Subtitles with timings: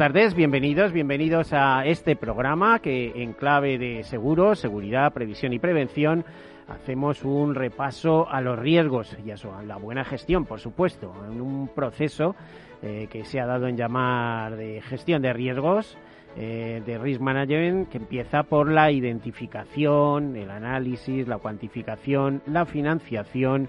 [0.00, 6.24] Tardes, bienvenidos, bienvenidos a este programa que en clave de seguros, seguridad, previsión y prevención
[6.68, 11.68] hacemos un repaso a los riesgos y a, la buena gestión, por supuesto, en un
[11.68, 12.34] proceso
[12.80, 15.98] eh, que se ha dado en llamar de gestión de riesgos,
[16.34, 23.68] eh, de risk management, que empieza por la identificación, el análisis, la cuantificación, la financiación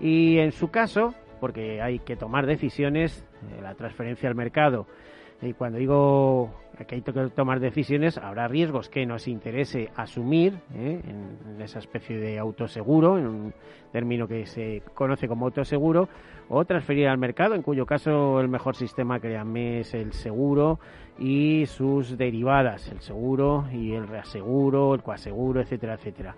[0.00, 4.86] y en su caso porque hay que tomar decisiones, eh, la transferencia al mercado.
[5.44, 6.50] Y cuando digo
[6.88, 11.00] que hay que tomar decisiones, habrá riesgos que nos interese asumir ¿eh?
[11.06, 13.54] en, esa especie de autoseguro, en un
[13.92, 16.08] término que se conoce como autoseguro,
[16.48, 20.80] o transferir al mercado, en cuyo caso el mejor sistema, créanme, es el seguro
[21.18, 26.34] y sus derivadas, el seguro y el reaseguro, el coaseguro, etcétera, etcétera.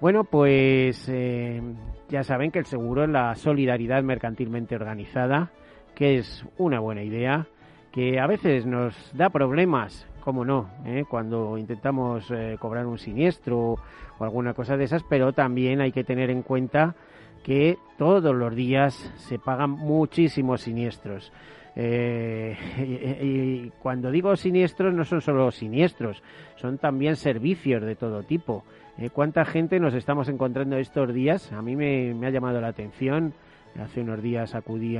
[0.00, 1.60] Bueno, pues eh,
[2.08, 5.50] ya saben que el seguro es la solidaridad mercantilmente organizada,
[5.94, 7.46] que es una buena idea,
[7.92, 11.04] que a veces nos da problemas, como no, ¿eh?
[11.08, 13.76] cuando intentamos eh, cobrar un siniestro
[14.18, 16.94] o alguna cosa de esas, pero también hay que tener en cuenta
[17.42, 21.32] que todos los días se pagan muchísimos siniestros.
[21.76, 26.22] y, cuando digo siniestros no son solo siniestros,
[26.56, 28.64] son también servicios de todo tipo.
[29.00, 31.50] Eh, ¿Cuánta gente nos estamos encontrando estos días?
[31.52, 33.32] A mí me, ha llamado la atención.
[33.80, 34.98] Hace unos días acudí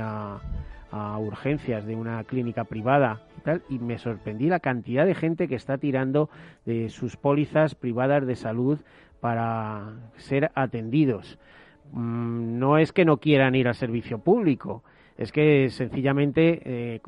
[0.91, 5.47] a, urgencias de una clínica privada y tal, y me sorprendí la cantidad de gente
[5.47, 6.29] que está tirando
[6.65, 8.79] de sus pólizas privadas de salud
[9.19, 11.39] para ser atendidos.
[11.91, 14.83] Mm, no es que no quieran ir al servicio público,
[15.17, 17.01] es que sencillamente eh,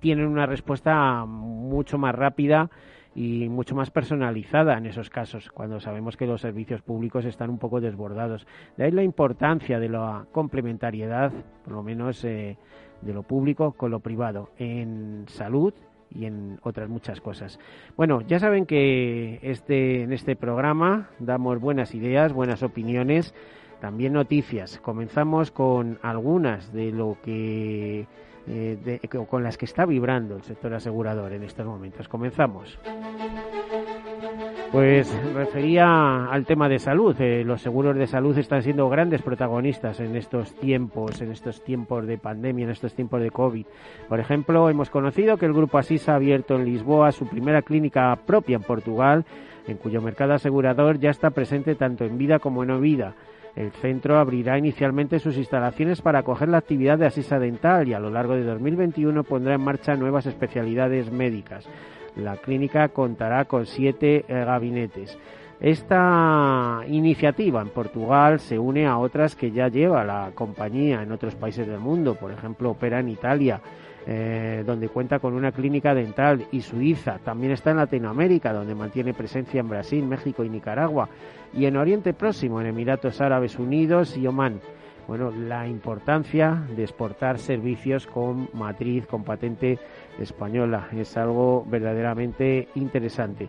[0.00, 2.70] tienen una respuesta mucho más rápida
[3.14, 7.58] y mucho más personalizada en esos casos, cuando sabemos que los servicios públicos están un
[7.58, 8.46] poco desbordados.
[8.76, 11.32] De ahí la importancia de la complementariedad,
[11.64, 12.56] por lo menos eh,
[13.02, 15.72] de lo público con lo privado, en salud
[16.10, 17.58] y en otras muchas cosas.
[17.96, 23.34] Bueno, ya saben que este, en este programa damos buenas ideas, buenas opiniones,
[23.80, 24.78] también noticias.
[24.78, 28.06] Comenzamos con algunas de lo que
[28.46, 32.08] eh, con las que está vibrando el sector asegurador en estos momentos.
[32.08, 32.78] Comenzamos.
[34.72, 37.16] Pues refería al tema de salud.
[37.20, 42.06] Eh, los seguros de salud están siendo grandes protagonistas en estos tiempos, en estos tiempos
[42.06, 43.64] de pandemia, en estos tiempos de COVID.
[44.08, 48.14] Por ejemplo, hemos conocido que el Grupo Asisa ha abierto en Lisboa su primera clínica
[48.26, 49.24] propia en Portugal,
[49.66, 53.14] en cuyo mercado asegurador ya está presente tanto en vida como en no vida.
[53.56, 57.98] El centro abrirá inicialmente sus instalaciones para acoger la actividad de asisa dental y a
[57.98, 61.68] lo largo de 2021 pondrá en marcha nuevas especialidades médicas.
[62.18, 65.16] La clínica contará con siete eh, gabinetes.
[65.60, 71.34] Esta iniciativa en Portugal se une a otras que ya lleva la compañía en otros
[71.34, 73.60] países del mundo, por ejemplo, opera en Italia,
[74.06, 77.18] eh, donde cuenta con una clínica dental, y Suiza.
[77.18, 81.08] También está en Latinoamérica, donde mantiene presencia en Brasil, México y Nicaragua
[81.52, 84.60] y en Oriente Próximo, en Emiratos Árabes Unidos y Omán.
[85.08, 89.78] Bueno, la importancia de exportar servicios con matriz, con patente
[90.18, 93.48] española, es algo verdaderamente interesante.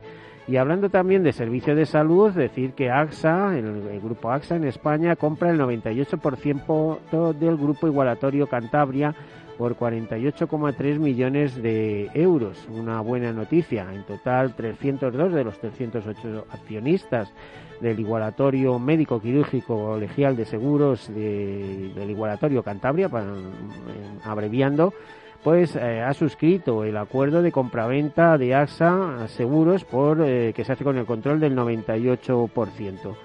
[0.49, 5.15] Y hablando también de servicios de salud, decir que AXA, el, grupo AXA en España,
[5.15, 9.13] compra el 98% del grupo igualatorio Cantabria
[9.59, 12.67] por 48,3 millones de euros.
[12.69, 13.93] Una buena noticia.
[13.93, 17.31] En total, 302 de los 308 accionistas
[17.79, 23.27] del igualatorio médico quirúrgico colegial de seguros del igualatorio Cantabria, para,
[24.23, 24.93] abreviando,
[25.43, 30.73] pues eh, ha suscrito el acuerdo de compraventa de AXA Seguros por eh, que se
[30.73, 33.15] hace con el control del 98%.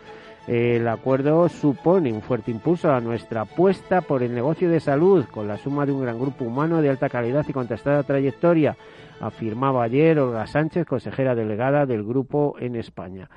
[0.47, 5.49] El acuerdo supone un fuerte impulso a nuestra apuesta por el negocio de salud con
[5.49, 8.77] la suma de un gran grupo humano de alta calidad y contrastada trayectoria,
[9.21, 13.31] afirmaba ayer Olga Sánchez, consejera delegada del grupo en España.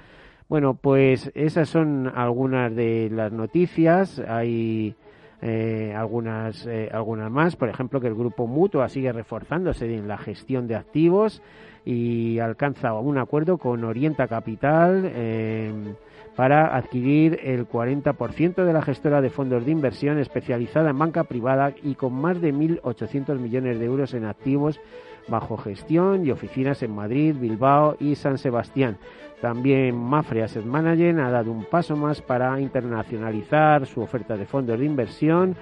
[0.50, 4.20] Bueno, pues esas son algunas de las noticias.
[4.20, 4.96] Hay,
[5.42, 10.18] eh, algunas, eh, algunas más, por ejemplo, que el grupo Mutua sigue reforzándose en la
[10.18, 11.42] gestión de activos
[11.86, 15.72] y alcanza un acuerdo con Orienta Capital eh,
[16.36, 21.74] para adquirir el 40% de la gestora de fondos de inversión especializada en banca privada
[21.84, 24.80] y con más de 1.800 millones de euros en activos
[25.28, 28.98] bajo gestión y oficinas en Madrid, Bilbao y San Sebastián.
[29.42, 34.80] También Mafre Asset Management ha dado un paso más para internacionalizar su oferta de fondos
[34.80, 35.56] de inversión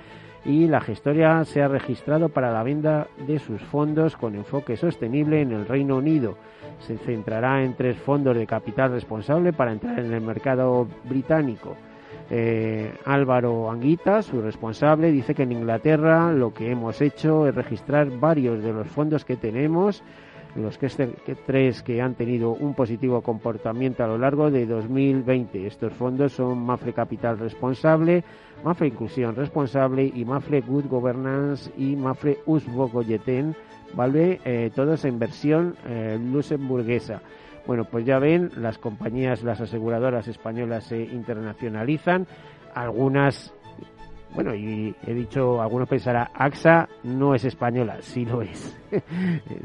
[0.46, 5.42] y la gestoria se ha registrado para la venta de sus fondos con enfoque sostenible
[5.42, 6.38] en el Reino Unido.
[6.80, 11.76] Se centrará en tres fondos de capital responsable para entrar en el mercado británico.
[12.30, 18.10] Eh, Álvaro Anguita, su responsable, dice que en Inglaterra lo que hemos hecho es registrar
[18.20, 20.04] varios de los fondos que tenemos
[20.56, 20.90] los que,
[21.46, 25.68] tres que han tenido un positivo comportamiento a lo largo de 2020.
[25.68, 28.24] Estos fondos son Mafre Capital Responsable,
[28.64, 33.56] Mafre Inclusión Responsable y Mafre Good Governance y Mafre Usbo Goyeten,
[33.94, 34.40] ¿vale?
[34.46, 37.22] Eh, todos en versión eh, luxemburguesa.
[37.68, 42.28] Bueno, pues ya ven, las compañías, las aseguradoras españolas se internacionalizan,
[42.76, 43.55] algunas
[44.36, 48.78] bueno, y he dicho, algunos pensará, AXA no es española, sí lo es.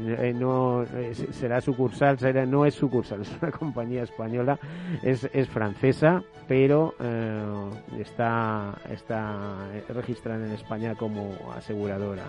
[0.03, 0.83] Eh, no
[1.31, 4.59] será sucursal, será, no es sucursal, es una compañía española,
[5.03, 7.69] es, es francesa, pero eh,
[7.99, 12.23] está, está registrada en España como aseguradora.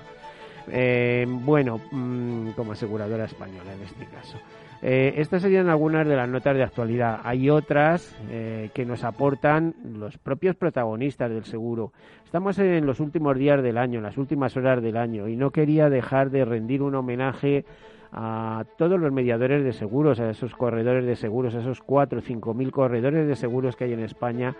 [0.68, 4.38] Eh, bueno, mm, como aseguradora española en este caso.
[4.84, 7.20] Eh, estas serían algunas de las notas de actualidad.
[7.22, 11.92] Hay otras eh, que nos aportan los propios protagonistas del seguro.
[12.24, 15.50] Estamos en los últimos días del año, en las últimas horas del año, y no
[15.50, 17.64] quería dejar de rendir un homenaje
[18.10, 22.22] a todos los mediadores de seguros, a esos corredores de seguros, a esos cuatro o
[22.22, 24.54] cinco mil corredores de seguros que hay en España,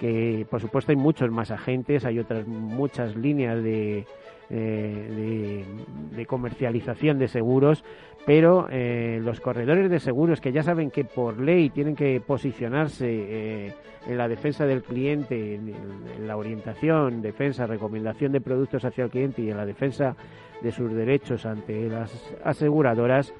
[0.00, 4.06] que por supuesto hay muchos más agentes, hay otras muchas líneas de,
[4.48, 5.64] eh,
[6.12, 7.84] de, comercialización de seguros,
[8.26, 13.06] pero eh, los corredores de seguros que ya saben que por ley tienen que posicionarse
[13.08, 13.74] eh,
[14.04, 15.72] en la defensa del cliente, en,
[16.26, 20.16] la orientación, defensa, recomendación de productos hacia el cliente y en la defensa
[20.60, 23.32] de sus derechos ante las aseguradoras,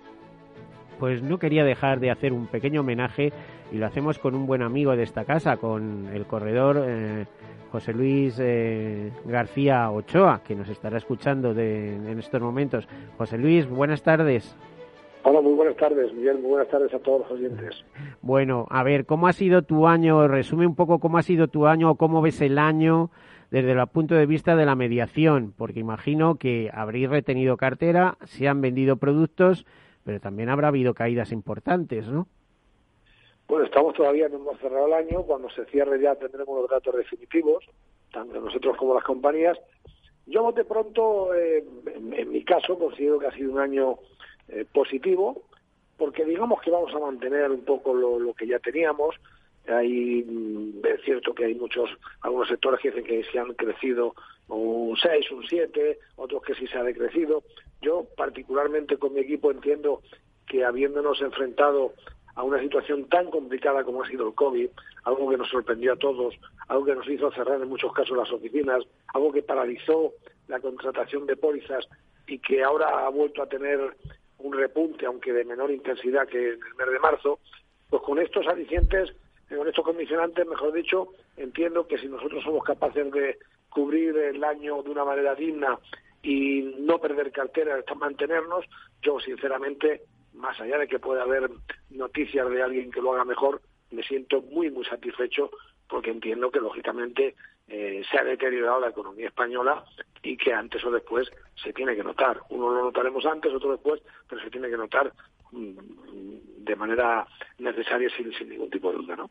[1.01, 3.33] pues no quería dejar de hacer un pequeño homenaje
[3.73, 7.27] y lo hacemos con un buen amigo de esta casa, con el corredor eh,
[7.73, 8.41] José Luis
[9.25, 12.89] García Ochoa, que nos estará escuchando en estos momentos.
[13.19, 14.57] José Luis, buenas tardes.
[15.29, 16.39] Hola, muy buenas tardes, Miguel.
[16.39, 17.85] Muy buenas tardes a todos los oyentes.
[18.23, 20.29] Bueno, a ver, ¿cómo ha sido tu año?
[20.29, 23.11] Resume un poco cómo ha sido tu año o cómo ves el año
[23.51, 28.47] desde el punto de vista de la mediación, porque imagino que habréis retenido cartera, se
[28.47, 29.67] han vendido productos,
[30.05, 32.29] pero también habrá habido caídas importantes, ¿no?
[33.49, 36.95] Bueno, estamos todavía, no hemos cerrado el año, cuando se cierre ya tendremos los datos
[36.95, 37.65] definitivos,
[38.13, 39.59] tanto nosotros como las compañías.
[40.27, 41.65] Yo, de pronto, eh,
[42.13, 43.99] en mi caso, considero que ha sido un año
[44.49, 45.43] eh, positivo,
[45.97, 49.17] porque digamos que vamos a mantener un poco lo, que ya teníamos.
[49.69, 51.91] Hay, mm, es cierto que hay muchos,
[52.21, 54.15] algunos sectores que dicen que se han crecido
[54.49, 57.43] un 6, un 7, otros que sí se ha decrecido.
[57.83, 60.03] Yo, particularmente con mi equipo, entiendo
[60.47, 61.93] que habiéndonos enfrentado
[62.37, 64.69] a una situación tan complicada como ha sido el COVID,
[65.05, 66.35] algo que nos sorprendió a todos,
[66.69, 68.85] algo que nos hizo cerrar en muchos casos las oficinas,
[69.15, 70.13] algo que paralizó
[70.47, 71.89] la contratación de pólizas
[72.27, 73.97] y que ahora ha vuelto a tener
[74.39, 77.41] un repunte, aunque de menor intensidad que en el mes de marzo,
[77.89, 79.11] pues con estos alicientes,
[79.51, 83.39] eh, con estos condicionantes, mejor dicho, entiendo que si nosotros somos capaces de
[83.71, 85.79] cubrir el año de una manera digna
[86.23, 88.65] y no perder cartera, hasta mantenernos,
[89.03, 90.03] yo sinceramente,
[90.35, 91.51] más allá de que pueda haber
[91.91, 95.51] noticias de alguien que lo haga mejor, me siento muy, muy satisfecho
[95.89, 97.37] porque entiendo que lógicamente
[97.69, 99.85] eh, se ha deteriorado la economía española
[100.23, 101.29] y que antes o después
[101.63, 102.41] se tiene que notar.
[102.51, 105.13] Uno lo notaremos antes, otro después, pero se tiene que notar
[105.53, 105.77] mm,
[106.59, 107.27] de manera
[107.59, 109.31] necesaria sin, sin ningún tipo de duda, ¿no?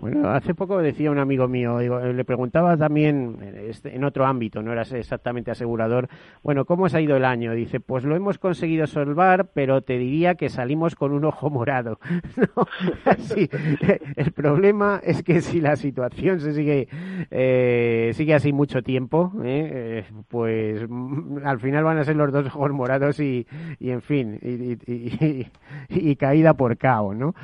[0.00, 4.72] Bueno, hace poco decía un amigo mío, le preguntaba también este, en otro ámbito, no
[4.72, 6.08] eras exactamente asegurador,
[6.42, 7.52] bueno, ¿cómo ha ido el año?
[7.52, 12.00] Dice, pues lo hemos conseguido salvar, pero te diría que salimos con un ojo morado.
[14.16, 16.88] el problema es que si la situación se sigue,
[17.30, 22.32] eh, sigue así mucho tiempo, eh, eh, pues mm, al final van a ser los
[22.32, 23.46] dos ojos morados y,
[23.78, 25.46] y en fin, y,
[25.88, 27.34] y caída por cao, ¿no?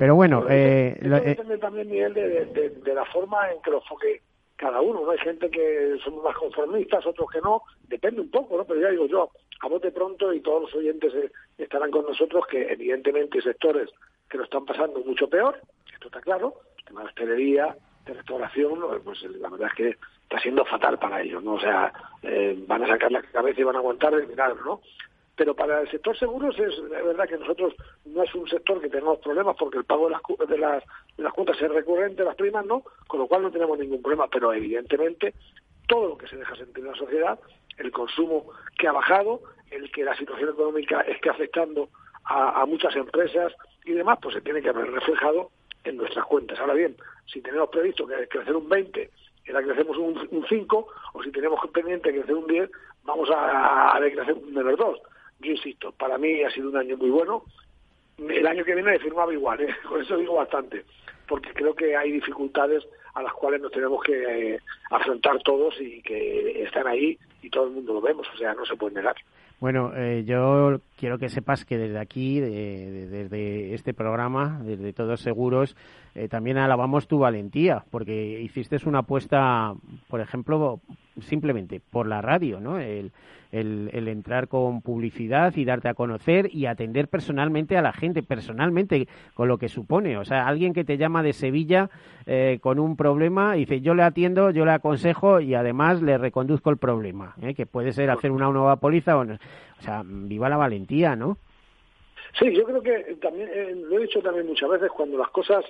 [0.00, 4.22] Pero bueno, eh, depende también Miguel de, de, la forma en que lo enfoque
[4.56, 5.02] cada uno.
[5.04, 5.10] ¿no?
[5.10, 7.64] Hay gente que somos más conformistas, otros que no.
[7.86, 8.64] Depende un poco, ¿no?
[8.64, 9.28] Pero ya digo yo,
[9.60, 13.90] a bote pronto y todos los oyentes eh, estarán con nosotros que evidentemente hay sectores
[14.30, 15.60] que lo están pasando mucho peor,
[15.92, 17.76] esto está claro, el tema de hostelería,
[18.06, 19.88] de restauración, pues la verdad es que
[20.22, 21.56] está siendo fatal para ellos, ¿no?
[21.56, 21.92] O sea,
[22.22, 24.80] eh, van a sacar la cabeza y van a aguantar el milagro, ¿no?
[25.40, 27.72] Pero para el sector seguros es, verdad que nosotros
[28.04, 30.20] no es un sector que tengamos problemas porque el pago de las,
[30.50, 30.84] de las,
[31.16, 34.28] de las cuotas es recurrente, las primas no, con lo cual no tenemos ningún problema,
[34.28, 35.32] pero evidentemente
[35.88, 37.40] todo lo que se deja sentir en la sociedad,
[37.78, 41.88] el consumo que ha bajado, el que la situación económica esté afectando
[42.24, 43.54] a, muchas empresas
[43.86, 45.52] y demás, pues se tiene que haber reflejado
[45.84, 46.60] en nuestras cuentas.
[46.60, 46.96] Ahora bien,
[47.32, 49.10] si tenemos previsto que crecer un 20
[49.46, 52.70] y ahora crecemos un, un 5, o si tenemos pendiente crecer un 10,
[53.04, 55.00] vamos a, a decrecer un menos 2.
[55.40, 57.44] Yo insisto, para mí ha sido un año muy bueno.
[58.18, 59.74] El año que viene firmaba igual, ¿eh?
[59.88, 60.84] con eso digo bastante,
[61.26, 64.58] porque creo que hay dificultades a las cuales nos tenemos que eh,
[64.90, 68.64] afrontar todos y que están ahí y todo el mundo lo vemos, o sea, no
[68.66, 69.16] se puede negar.
[69.58, 75.76] Bueno, eh, yo quiero que sepas que desde aquí, desde este programa, desde Todos Seguros,
[76.14, 79.74] eh, también alabamos tu valentía, porque hiciste una apuesta,
[80.08, 80.80] por ejemplo,
[81.20, 82.78] simplemente por la radio, ¿no?
[82.78, 83.12] El,
[83.52, 89.08] el, entrar con publicidad y darte a conocer y atender personalmente a la gente, personalmente,
[89.34, 90.16] con lo que supone.
[90.18, 91.90] O sea, alguien que te llama de Sevilla
[92.26, 96.70] eh, con un problema dice, yo le atiendo, yo le aconsejo y además le reconduzco
[96.70, 97.54] el problema, ¿eh?
[97.54, 99.34] que puede ser hacer una nueva póliza o no.
[99.78, 101.38] O sea, viva la valentía, ¿no?
[102.38, 105.64] Sí, yo creo que también, eh, lo he dicho también muchas veces, cuando las cosas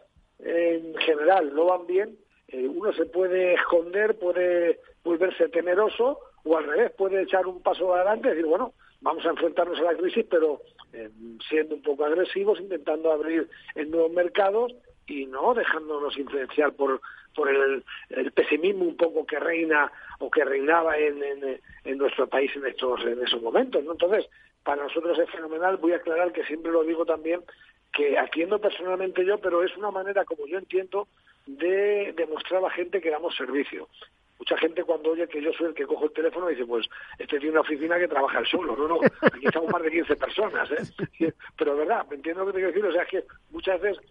[0.44, 2.16] en general no van bien,
[2.52, 8.28] uno se puede esconder, puede volverse temeroso o al revés, puede echar un paso adelante
[8.28, 10.60] y decir, bueno, vamos a enfrentarnos a la crisis, pero
[10.92, 11.10] eh,
[11.48, 14.72] siendo un poco agresivos, intentando abrir en nuevos mercados
[15.06, 17.00] y no dejándonos influenciar por,
[17.34, 17.84] por el,
[18.32, 21.22] pesimismo un poco que reina o que reinaba en,
[21.84, 23.82] en, nuestro país en estos en esos momentos.
[23.84, 23.92] ¿no?
[23.92, 24.26] Entonces,
[24.62, 25.78] para nosotros es fenomenal.
[25.78, 27.40] Voy a aclarar que siempre lo digo también,
[27.92, 31.08] que atiendo personalmente yo, pero es una manera, como yo entiendo,
[31.46, 33.88] de demostrar a la gente que damos servicio
[34.40, 36.86] mucha gente cuando oye que yo soy el que cojo el teléfono dice, pues
[37.18, 38.74] este tiene una oficina que trabaja el solo.
[38.74, 41.32] No, no, aquí estamos más de 15 personas, ¿eh?
[41.58, 44.02] Pero verdad, me entiendo lo que te quiero decir, o sea, es que muchas veces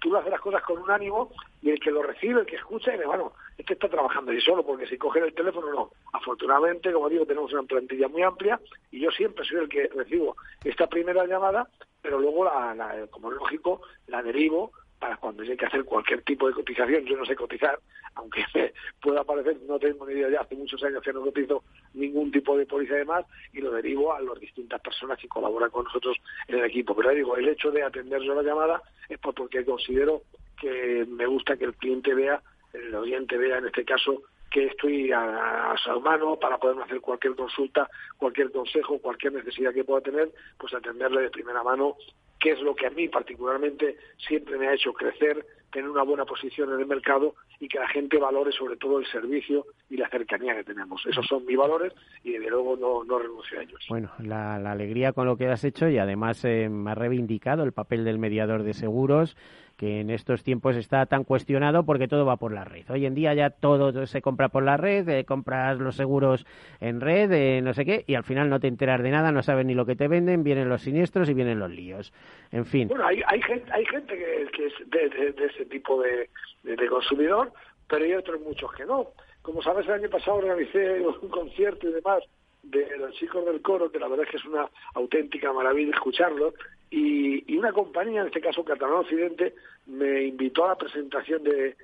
[0.00, 1.30] tú haces las cosas con un ánimo
[1.62, 4.64] y el que lo recibe, el que escucha, dice, bueno, este está trabajando y solo,
[4.64, 5.90] porque si coge el teléfono, no.
[6.12, 10.36] Afortunadamente, como digo, tenemos una plantilla muy amplia y yo siempre soy el que recibo
[10.64, 11.68] esta primera llamada,
[12.02, 14.72] pero luego, la, como es lógico, la derivo
[15.20, 17.04] cuando hay que hacer cualquier tipo de cotización.
[17.04, 17.78] Yo no sé cotizar,
[18.14, 18.44] aunque
[19.00, 22.56] pueda parecer, no tengo ni idea, ya hace muchos años que no cotizo ningún tipo
[22.56, 26.16] de póliza de más y lo derivo a las distintas personas que colaboran con nosotros
[26.48, 26.94] en el equipo.
[26.94, 30.22] Pero digo, el hecho de atender la llamada es porque considero
[30.60, 32.42] que me gusta que el cliente vea,
[32.72, 37.00] el oyente vea en este caso, que estoy a, a, su mano para poder hacer
[37.00, 41.96] cualquier consulta, cualquier consejo, cualquier necesidad que pueda tener, pues atenderle de primera mano
[42.38, 46.24] que es lo que a mí particularmente siempre me ha hecho crecer, tener una buena
[46.24, 50.08] posición en el mercado y que la gente valore sobre todo el servicio y la
[50.08, 51.04] cercanía que tenemos.
[51.06, 53.84] Esos son mis valores y desde luego no, no renuncio a ellos.
[53.88, 57.72] Bueno, la, alegría con lo que has hecho y además eh, me ha reivindicado el
[57.72, 59.36] papel del mediador de seguros
[59.76, 62.84] que en estos tiempos está tan cuestionado porque todo va por la red.
[62.90, 66.46] Hoy en día ya todo se compra por la red, eh, compras los seguros
[66.80, 69.42] en red, eh, no sé qué, y al final no te enteras de nada, no
[69.42, 72.12] sabes ni lo que te venden, vienen los siniestros y vienen los líos.
[72.52, 72.88] En fin.
[72.88, 76.30] Bueno, hay, hay gente, hay gente que, es de, ese tipo de,
[76.62, 77.52] de consumidor,
[77.88, 79.08] pero hay otros muchos que no.
[79.42, 82.22] Como sabes, el año pasado organicé un concierto y demás
[82.62, 86.54] de los chicos del coro, que la verdad es que es una auténtica maravilla escucharlo,
[86.96, 89.54] y, una compañía, en este caso Catalán Occidente,
[89.86, 91.76] me invitó a la presentación de,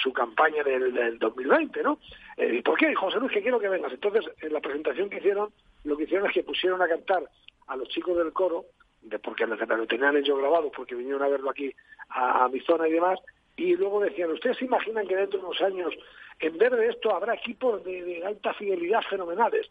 [0.00, 1.98] su campaña del, del 2020, ¿no?
[2.36, 2.94] Eh, ¿Por qué?
[2.94, 3.92] José Luis, que quiero que vengas.
[3.92, 5.50] Entonces, en la presentación que hicieron,
[5.82, 7.24] lo que hicieron es que pusieron a cantar
[7.66, 8.66] a los chicos del coro,
[9.02, 11.74] de, porque lo, tenían ellos grabado, porque vinieron a verlo aquí
[12.10, 13.18] a, mi zona y demás,
[13.56, 15.92] y luego decían, ¿ustedes se imaginan que dentro de unos años,
[16.38, 19.68] en vez de esto, habrá equipos de alta fidelidad fenomenales?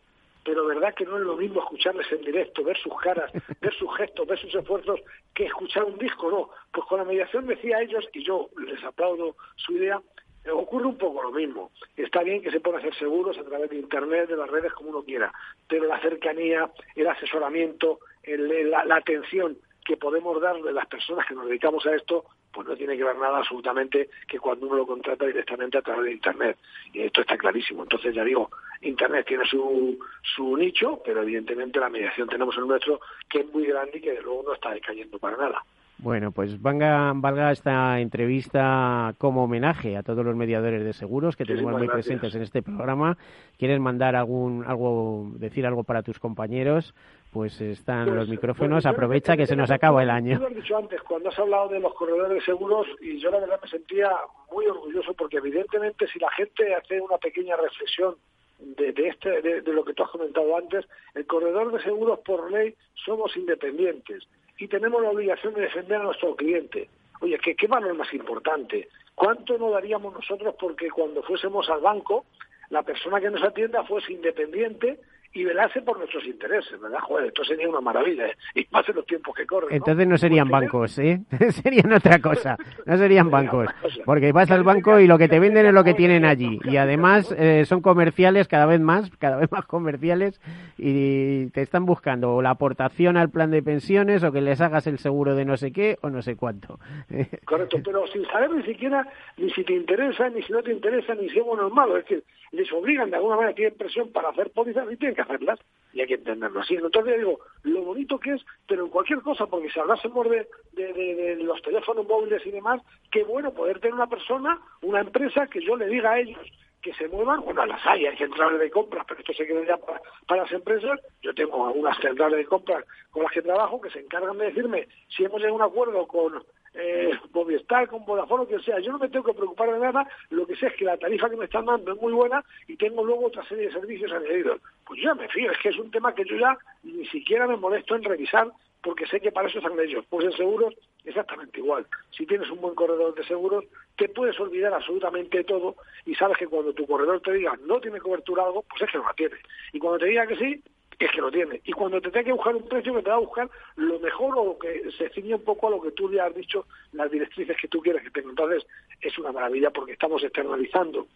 [0.49, 3.95] Pero verdad que no es lo mismo escucharles en directo, ver sus caras, ver sus
[3.95, 4.99] gestos, ver sus esfuerzos,
[5.35, 6.49] que escuchar un disco, no.
[6.71, 10.01] Pues con la mediación decía ellos, y yo les aplaudo su idea,
[10.43, 11.69] eh, ocurre un poco lo mismo.
[11.95, 14.89] Está bien que se puedan hacer seguros a través de Internet, de las redes, como
[14.89, 15.31] uno quiera,
[15.67, 19.55] pero la cercanía, el asesoramiento, la, atención
[19.89, 23.17] que podemos darle las personas que nos dedicamos a esto, pues no tiene que ver
[23.17, 26.57] nada absolutamente que cuando uno lo contrata directamente a través de Internet.
[26.93, 27.81] Y esto está clarísimo.
[27.81, 28.51] Entonces, ya digo,
[28.83, 29.97] Internet tiene su,
[30.35, 34.11] su nicho, pero evidentemente la mediación tenemos el nuestro, que es muy grande y que
[34.11, 35.65] de luego no está decayendo para nada.
[36.01, 41.43] Bueno, pues valga, valga esta entrevista como homenaje a todos los mediadores de seguros que
[41.43, 43.17] tenemos muy presentes en este programa.
[43.57, 46.93] ¿Quieres mandar algún algo, decir algo para tus compañeros?
[47.31, 48.85] Pues están pues, los micrófonos.
[48.85, 50.39] Aprovecha que se nos acaba el año.
[50.39, 53.39] Lo he dicho antes, cuando has hablado de los corredores de seguros, y yo la
[53.39, 54.11] verdad me sentía
[54.51, 58.15] muy orgulloso porque evidentemente si la gente hace una pequeña reflexión
[58.59, 62.75] de, este, de, lo que tú has comentado antes, el corredor de seguros por ley
[63.05, 66.89] somos independientes y tenemos la obligación de defender a nuestro cliente.
[67.21, 68.89] Oye, ¿qué, qué valor más importante?
[69.15, 72.25] ¿Cuánto no daríamos nosotros porque cuando fuésemos al banco,
[72.69, 74.99] la persona que nos atienda fuese independiente
[75.33, 76.99] y velase por nuestros intereses, ¿verdad?
[77.01, 78.35] Joder, esto sería una maravilla, ¿eh?
[78.55, 79.69] y en los tiempos que corren.
[79.71, 81.21] Entonces no serían bancos, ¿eh?
[81.63, 83.67] serían otra cosa, no serían bancos,
[84.05, 86.77] porque vas al banco y lo que te venden es lo que tienen allí, y
[86.77, 90.41] además eh, son comerciales cada vez más, cada vez más comerciales,
[90.77, 94.97] y te están buscando la aportación al plan de pensiones o que les hagas el
[94.97, 96.79] seguro de no sé qué o no sé cuánto.
[97.45, 99.07] Correcto, pero sin saber ni siquiera
[99.37, 101.97] ni si te interesa, ni si no te interesa, ni si es bueno o malo,
[101.97, 105.33] es que les obligan de alguna manera, tienen presión para hacer pólizas y tienen que
[105.33, 105.59] hacerlas
[105.93, 106.75] y hay que entenderlo así.
[106.75, 110.93] Entonces digo, lo bonito que es, pero en cualquier cosa, porque si hablásemos de, de,
[110.93, 115.63] de, los teléfonos móviles y demás, qué bueno poder tener una persona, una empresa que
[115.63, 116.39] yo le diga a ellos
[116.81, 119.77] que se muevan, bueno, las hay, hay centrales de compras, pero esto se queda ya
[119.77, 120.99] para, para, las empresas.
[121.21, 124.87] Yo tengo algunas centrales de compras con las que trabajo que se encargan de decirme
[125.09, 126.43] si hemos llegado a un acuerdo con
[126.73, 128.79] eh, Movistar, con Vodafone, o que sea.
[128.79, 131.29] Yo no me tengo que preocupar de nada, lo que sé es que la tarifa
[131.29, 134.61] que me están dando es muy buena y tengo luego otra serie de servicios añadidos.
[134.85, 137.57] Pues ya me fío, es que es un tema que yo ya ni siquiera me
[137.57, 138.47] molesto en revisar
[138.81, 140.05] porque sé que para eso están ellos.
[140.09, 140.73] Pues en seguros
[141.05, 141.85] exactamente igual.
[142.11, 143.65] Si tienes un buen corredor de seguros,
[143.97, 147.99] te puedes olvidar absolutamente todo y sabes que cuando tu corredor te diga no tiene
[147.99, 149.35] cobertura algo, pues es que no la tiene.
[149.73, 150.63] Y cuando te diga que sí,
[150.99, 151.61] es que lo tiene.
[151.63, 154.37] Y cuando te tenga que buscar un precio, que te va a buscar lo mejor
[154.37, 157.09] o lo que se ciñe un poco a lo que tú ya has dicho, las
[157.09, 158.29] directrices que tú quieres que tenga.
[158.29, 158.65] Entonces,
[159.01, 161.07] es una maravilla porque estamos externalizando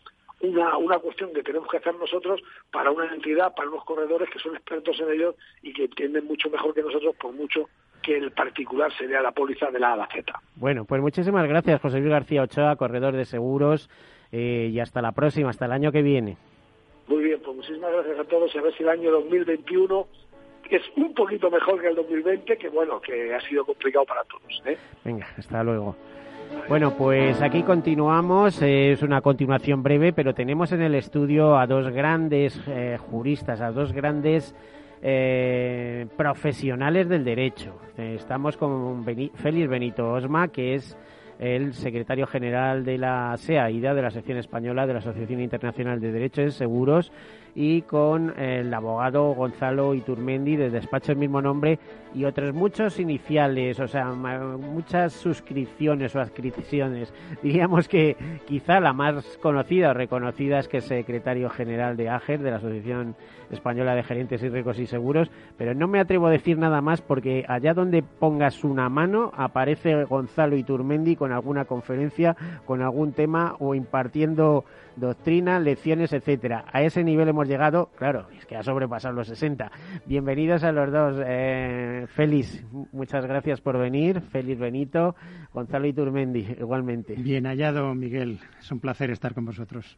[0.43, 4.39] una, una cuestión que tenemos que hacer nosotros para una entidad, para unos corredores que
[4.39, 7.69] son expertos en ello y que entienden mucho mejor que nosotros, por mucho
[8.01, 10.33] que el particular sería la póliza de la A a la Z.
[10.55, 13.89] Bueno, pues muchísimas gracias, José Luis García Ochoa, corredor de seguros,
[14.31, 16.37] eh, y hasta la próxima, hasta el año que viene.
[17.07, 20.07] Muy bien, pues muchísimas gracias a todos y a ver si el año 2021
[20.69, 24.61] es un poquito mejor que el 2020, que bueno, que ha sido complicado para todos.
[24.65, 24.77] ¿eh?
[25.03, 25.95] Venga, hasta luego.
[26.69, 31.89] Bueno, pues aquí continuamos, es una continuación breve, pero tenemos en el estudio a dos
[31.89, 34.55] grandes eh, juristas, a dos grandes
[35.01, 37.75] eh, profesionales del derecho.
[37.97, 40.97] estamos con Félix Benito Osma, que es
[41.39, 46.11] el secretario general de la SEAIDA, de la sección española de la Asociación Internacional de
[46.11, 47.11] Derechos de Seguros,
[47.55, 51.79] y con el abogado Gonzalo Iturmendi de despacho del mismo nombre
[52.13, 57.13] y otros muchos iniciales, o sea, muchas suscripciones o adscripciones.
[57.43, 62.41] Diríamos que quizá la más conocida o reconocida es que es secretario general de AGER,
[62.41, 63.15] de la Asociación
[63.51, 67.01] Española de Gerentes y Ricos y Seguros, pero no me atrevo a decir nada más
[67.01, 73.55] porque allá donde pongas una mano aparece Gonzalo Iturmendi con alguna conferencia, con algún tema
[73.59, 76.65] o impartiendo doctrina, lecciones, etcétera.
[76.71, 79.71] A ese nivel hemos llegado, claro, es que ha sobrepasado los 60.
[80.05, 81.21] Bienvenidos a los dos.
[81.25, 84.21] Eh, Félix, muchas gracias por venir.
[84.21, 85.15] Félix Benito,
[85.53, 87.15] Gonzalo Iturmendi, igualmente.
[87.15, 88.39] Bien hallado, Miguel.
[88.59, 89.97] Es un placer estar con vosotros.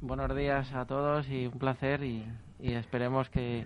[0.00, 2.24] buenos días a todos y un placer y,
[2.60, 3.64] esperemos que,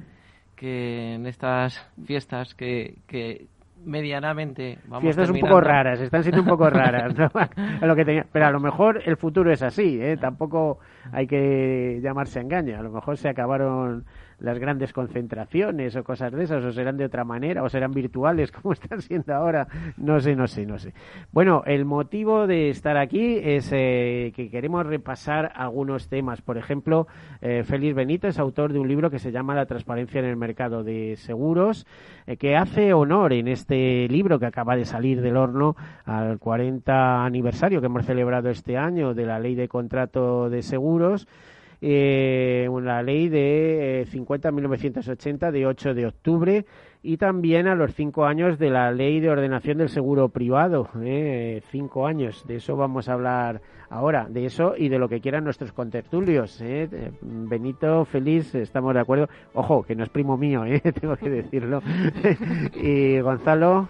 [0.55, 3.47] que en estas fiestas que, que
[3.85, 7.15] medianamente vamos fiestas un poco raras están siendo un poco raras
[7.83, 10.17] lo que pero a lo mejor el futuro es así ¿eh?
[10.17, 10.79] tampoco
[11.13, 14.07] hay que llamarse a engaño a lo mejor se acabaron
[14.39, 18.53] las grandes concentraciones o cosas de esas, o serán de otra manera, o serán virtuales
[18.53, 20.93] como están siendo ahora, no sé, no sé, no sé.
[21.33, 26.43] Bueno, el motivo de estar aquí es eh, que queremos repasar algunos temas.
[26.43, 27.07] Por ejemplo,
[27.41, 30.37] eh, Félix Benito es autor de un libro que se llama La transparencia en el
[30.37, 31.87] mercado de seguros,
[32.27, 37.25] eh, que hace honor en este libro que acaba de salir del horno al 40
[37.25, 41.27] aniversario que hemos celebrado este año de la ley de contrato de seguros
[41.81, 46.65] eh, una ley de 50-1980 eh, de 8 de octubre
[47.03, 50.89] y también a los cinco años de la ley de ordenación del seguro privado.
[51.03, 55.21] Eh, cinco años, de eso vamos a hablar ahora, de eso y de lo que
[55.21, 56.61] quieran nuestros contertulios.
[56.61, 57.13] Eh.
[57.21, 59.29] Benito, feliz, estamos de acuerdo.
[59.55, 60.63] Ojo, que no es primo mío,
[61.01, 61.81] tengo que decirlo.
[62.75, 63.89] y Gonzalo,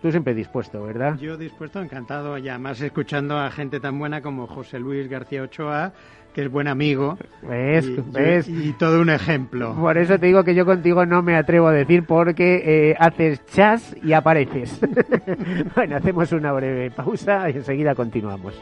[0.00, 1.18] Tú siempre dispuesto, ¿verdad?
[1.18, 5.92] Yo dispuesto, encantado, y además escuchando a gente tan buena como José Luis García Ochoa,
[6.30, 7.18] que es buen amigo.
[7.42, 7.86] ¿Ves?
[7.86, 8.48] Y, ¿Ves?
[8.48, 9.74] y todo un ejemplo.
[9.74, 13.44] Por eso te digo que yo contigo no me atrevo a decir porque eh, haces
[13.46, 14.80] chas y apareces.
[15.74, 18.54] bueno, hacemos una breve pausa y enseguida continuamos.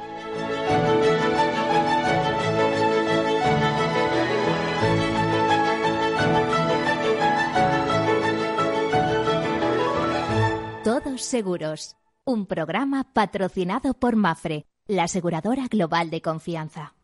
[10.84, 11.96] Todos seguros.
[12.24, 16.97] Un programa patrocinado por Mafre, la aseguradora global de confianza.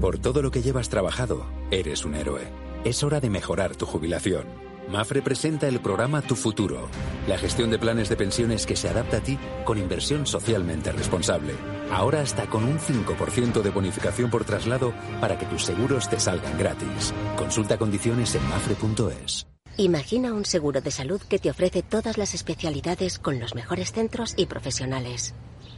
[0.00, 2.48] Por todo lo que llevas trabajado, eres un héroe.
[2.84, 4.46] Es hora de mejorar tu jubilación.
[4.88, 6.88] Mafre presenta el programa Tu Futuro,
[7.28, 11.54] la gestión de planes de pensiones que se adapta a ti con inversión socialmente responsable.
[11.92, 16.58] Ahora hasta con un 5% de bonificación por traslado para que tus seguros te salgan
[16.58, 17.14] gratis.
[17.36, 19.46] Consulta condiciones en mafre.es.
[19.76, 24.34] Imagina un seguro de salud que te ofrece todas las especialidades con los mejores centros
[24.36, 25.34] y profesionales.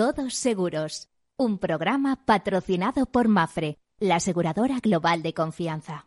[0.00, 6.06] Todos Seguros, un programa patrocinado por Mafre, la aseguradora global de confianza.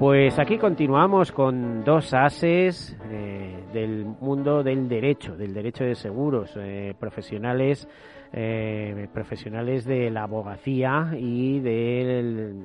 [0.00, 6.50] Pues aquí continuamos con dos ases eh, del mundo del derecho, del derecho de seguros,
[6.56, 7.86] eh, profesionales,
[8.32, 12.56] eh, profesionales de la abogacía y del,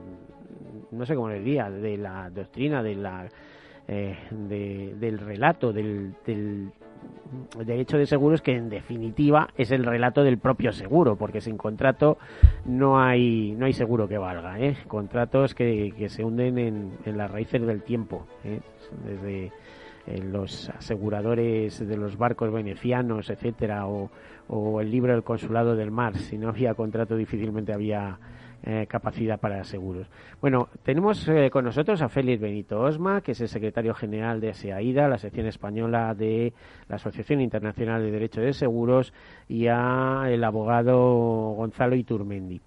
[0.90, 3.30] no sé cómo les diría, de la doctrina, de la,
[3.88, 6.16] de- del relato, del
[7.66, 12.18] derecho de seguros que en definitiva es el relato del propio seguro, porque sin contrato
[12.66, 14.78] no hay no hay seguro que valga, ¿eh?
[14.88, 18.62] contratos que, se hunden en, en las raíces del tiempo, ¿eh?
[19.06, 19.52] desde
[20.08, 24.10] eh, los aseguradores de los barcos venecianos, etcétera, o,
[24.48, 26.16] o el libro del consulado del mar.
[26.16, 28.18] Si no había contrato, difícilmente había
[28.64, 30.08] eh, capacidad para seguros.
[30.42, 34.50] Bueno, tenemos eh, con nosotros a Félix Benito Osma, que es el secretario general de
[34.50, 36.54] ASEAIDA, la sección española de
[36.90, 39.14] la Asociación Internacional de Derecho de Seguros,
[39.48, 40.98] y a el abogado
[41.56, 42.62] Gonzalo Iturmendi.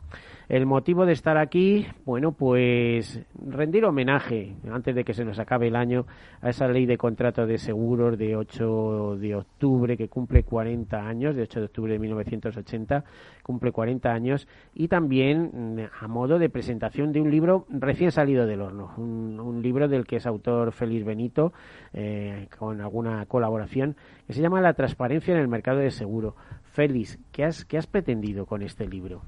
[0.50, 5.68] El motivo de estar aquí, bueno, pues rendir homenaje, antes de que se nos acabe
[5.68, 6.06] el año,
[6.40, 11.36] a esa ley de contrato de seguros de 8 de octubre, que cumple 40 años,
[11.36, 13.04] de 8 de octubre de 1980,
[13.44, 18.44] cumple 40 años, y también mm, a modo de presentación de un libro recién salido
[18.44, 21.52] del horno, un, libro del que es autor Félix Benito,
[21.92, 23.94] eh, con alguna colaboración,
[24.26, 26.34] que se llama La transparencia en el mercado de seguro.
[26.72, 29.22] Félix, ¿qué has, qué has pretendido con este libro?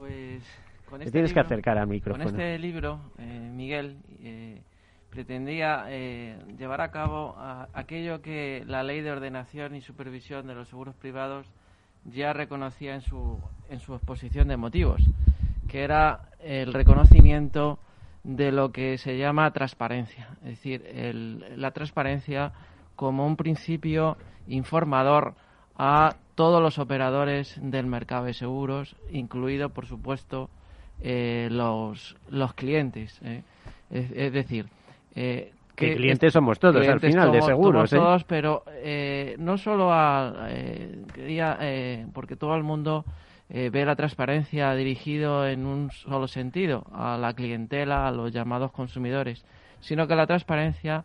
[0.00, 0.42] Pues
[0.90, 2.24] con Te este tienes que libro- acercar al micrófono.
[2.24, 4.60] Con este libro, eh, Miguel eh,
[5.08, 10.54] pretendía eh, llevar a cabo a- aquello que la Ley de Ordenación y Supervisión de
[10.54, 11.46] los Seguros Privados
[12.04, 15.02] ya reconocía en su, en su exposición de motivos,
[15.68, 17.78] que era el reconocimiento
[18.24, 22.52] de lo que se llama transparencia, es decir, el- la transparencia
[22.96, 25.34] como un principio informador
[25.76, 30.50] a todos los operadores del mercado de seguros, incluido, por supuesto,
[31.02, 33.20] eh, los, los clientes.
[33.22, 33.42] ¿eh?
[33.90, 34.66] Es, es decir,
[35.14, 37.96] eh, Que clientes somos todos, al final, de seguros, somos ¿eh?
[37.96, 43.04] todos, pero eh, no solo a, eh, quería, eh, porque todo el mundo
[43.52, 49.44] ve la transparencia dirigido en un solo sentido, a la clientela, a los llamados consumidores,
[49.80, 51.02] sino que la transparencia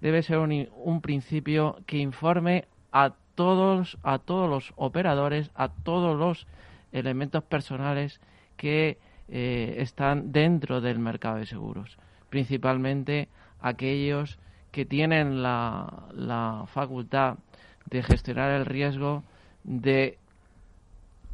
[0.00, 6.16] debe ser un, un principio que informe a todos, a todos los operadores, a todos
[6.16, 6.46] los
[6.92, 8.20] elementos personales
[8.56, 11.98] que eh, están dentro del mercado de seguros,
[12.30, 13.28] principalmente
[13.60, 14.38] aquellos
[14.70, 17.38] que tienen la, la facultad
[17.86, 19.24] de gestionar el riesgo,
[19.64, 20.18] de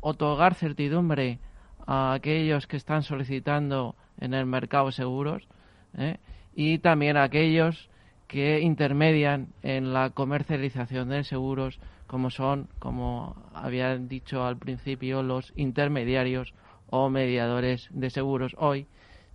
[0.00, 1.38] otorgar certidumbre
[1.86, 5.48] a aquellos que están solicitando en el mercado de seguros
[5.96, 6.18] ¿eh?
[6.54, 7.90] y también a aquellos
[8.26, 15.52] que intermedian en la comercialización de seguros, como son, como había dicho al principio, los
[15.56, 16.54] intermediarios
[16.94, 18.86] o mediadores de seguros, hoy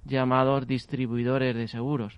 [0.06, 2.18] llamados distribuidores de seguros.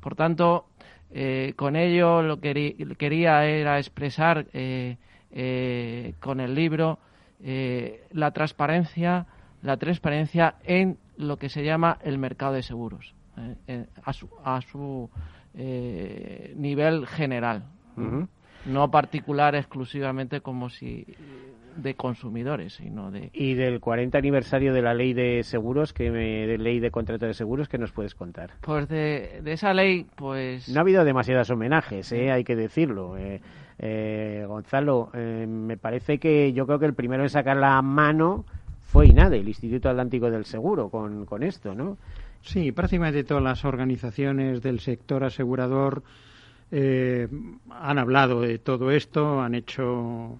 [0.00, 0.66] Por tanto,
[1.12, 4.96] eh, con ello lo que quería era expresar eh,
[5.30, 6.98] eh, con el libro
[8.12, 9.26] la transparencia,
[9.62, 13.14] la transparencia en lo que se llama el mercado de seguros,
[14.04, 15.08] a su, a su
[15.54, 17.64] nivel general,
[18.66, 21.06] no particular exclusivamente como si
[21.82, 26.46] de consumidores, sino de Y del 40 aniversario de la ley de seguros, que me-
[26.46, 28.50] de ley de contrato de seguros, ¿qué nos puedes contar?
[28.60, 32.30] pues de, de esa ley, pues No ha habido demasiados homenajes, ¿eh?
[32.30, 33.16] hay que decirlo.
[33.16, 33.40] Eh,
[33.78, 38.44] eh, Gonzalo, eh, me parece que yo creo que el primero en sacar la mano
[38.82, 41.96] fue INADE, el Instituto Atlántico del Seguro, con, con esto, ¿no?
[42.42, 46.02] Sí, prácticamente todas las organizaciones del sector asegurador
[46.72, 47.28] eh,
[47.70, 50.38] han hablado de todo esto, han hecho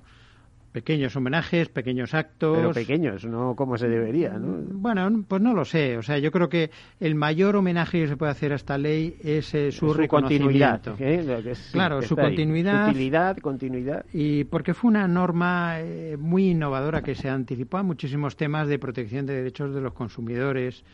[0.73, 2.57] pequeños homenajes, pequeños actos.
[2.57, 4.59] Pero pequeños, no como se debería, ¿no?
[4.73, 5.99] Bueno, pues no lo sé.
[5.99, 9.17] O sea, yo creo que el mayor homenaje que se puede hacer a esta ley
[9.23, 10.81] es eh, su, continuidad.
[10.99, 11.55] ¿eh?
[11.73, 12.89] claro, su continuidad.
[12.89, 14.05] Utilidad, continuidad.
[14.13, 18.79] Y porque fue una norma eh, muy innovadora que se anticipó a muchísimos temas de
[18.79, 20.85] protección de derechos de los consumidores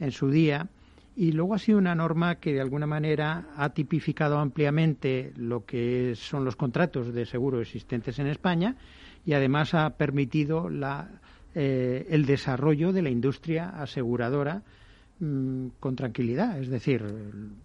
[0.00, 0.68] en su día.
[1.16, 6.14] Y luego ha sido una norma que de alguna manera ha tipificado ampliamente lo que
[6.16, 8.74] son los contratos de seguro existentes en España
[9.24, 11.08] y además ha permitido la,
[11.54, 14.62] eh, el desarrollo de la industria aseguradora
[15.20, 17.04] mm, con tranquilidad, es decir,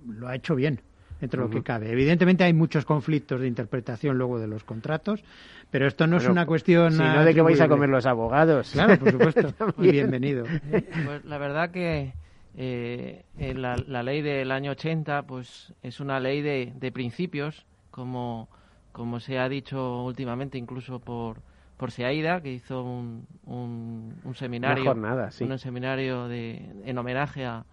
[0.07, 0.81] lo ha hecho bien
[1.19, 1.91] dentro de lo que cabe.
[1.91, 5.23] Evidentemente hay muchos conflictos de interpretación luego de los contratos,
[5.69, 6.93] pero esto no es una cuestión...
[6.93, 8.71] Sino de que vais a comer los abogados.
[8.71, 9.53] Claro, por supuesto.
[9.77, 10.45] Muy bienvenido.
[10.45, 12.13] Pues la verdad que
[12.55, 18.49] eh, la, la, ley del año 80 pues es una ley de, de principios, como,
[18.91, 21.41] como se ha dicho últimamente incluso por,
[21.79, 27.63] por Seaida, que hizo un, un, seminario, un seminario de, en homenaje a,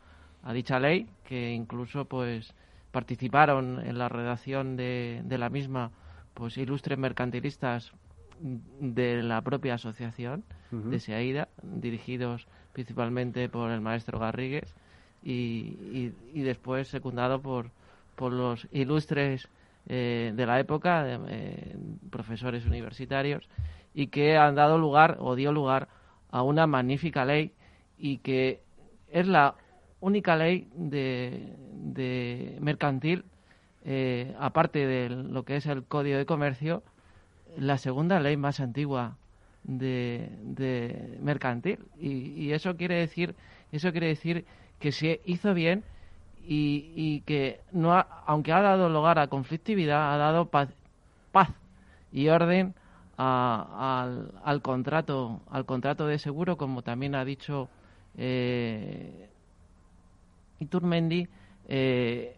[0.45, 2.55] a, dicha ley, que incluso pues
[2.93, 5.91] participaron en la redacción de, de la misma
[6.35, 7.93] pues ilustres mercantilistas
[8.41, 14.73] de la propia asociación de Seaida, dirigidos principalmente por el maestro Garrigues
[15.25, 17.71] y, y, después secundado por,
[18.15, 19.49] por los ilustres
[19.89, 21.77] eh, de la época, eh,
[22.11, 23.49] profesores universitarios
[23.97, 25.89] y que han dado lugar o dio lugar
[26.31, 27.53] a una magnífica ley
[27.97, 28.61] y que
[29.11, 29.55] es la
[30.01, 33.25] única ley de, de mercantil,
[33.87, 36.83] eh, aparte de lo que es el Código de Comercio,
[37.57, 39.17] la segunda ley más antigua
[39.65, 41.79] de, de mercantil.
[41.99, 43.35] Y, y, eso quiere decir,
[43.73, 44.45] eso quiere decir
[44.79, 45.85] que se hizo bien
[46.47, 47.95] y, y que no
[48.27, 50.69] aunque ha dado lugar a conflictividad, ha dado paz
[52.13, 52.75] y orden
[53.17, 57.69] al, al, contrato al contrato de seguro como también ha dicho
[58.17, 59.31] eh,
[60.59, 61.27] Iturmendi
[61.69, 62.37] eh,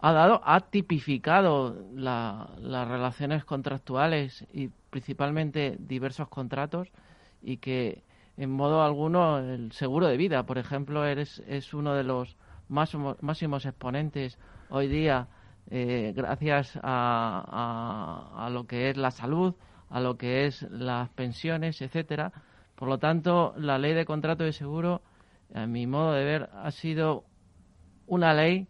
[0.00, 6.88] ha dado ha tipificado las relaciones contractuales y principalmente diversos contratos
[7.42, 8.02] y que
[8.38, 12.36] en modo alguno el seguro de vida por ejemplo eres, es uno de los
[12.68, 14.38] máximos, máximos exponentes
[14.70, 15.28] hoy día
[15.70, 19.54] eh, gracias a, a, a lo que es la salud
[19.90, 22.32] a lo que es las pensiones, etcétera.
[22.76, 25.02] Por lo tanto, la ley de contrato de seguro,
[25.52, 27.24] a mi modo de ver, ha sido
[28.06, 28.66] una ley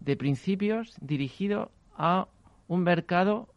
[0.00, 2.26] de principios dirigido a
[2.68, 3.48] un mercado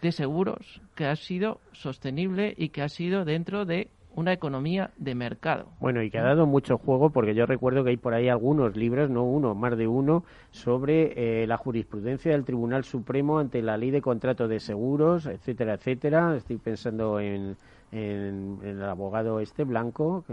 [0.00, 5.14] de seguros que ha sido sostenible y que ha sido dentro de una economía de
[5.14, 5.66] mercado.
[5.78, 8.74] Bueno, y que ha dado mucho juego porque yo recuerdo que hay por ahí algunos
[8.76, 13.76] libros, no uno, más de uno, sobre eh, la jurisprudencia del Tribunal Supremo ante la
[13.76, 16.34] ley de contrato de seguros, etcétera, etcétera.
[16.34, 17.56] Estoy pensando en,
[17.92, 20.24] en, el abogado este Blanco.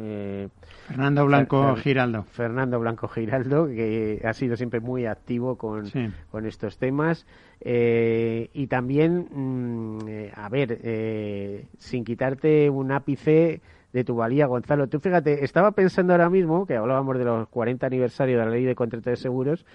[0.88, 2.24] Fernando Blanco Giraldo.
[2.24, 5.90] Fernando Blanco Giraldo, que ha sido siempre muy activo con,
[6.32, 7.26] con estos temas.
[7.62, 13.62] Eh, y también, mm, eh, a ver, eh, sin quitarte un ápice
[13.94, 14.88] de tu valía, Gonzalo.
[14.88, 18.66] Tú fíjate, estaba pensando ahora mismo, que hablábamos de los 40 aniversarios de la ley
[18.66, 19.66] de contrato de seguros,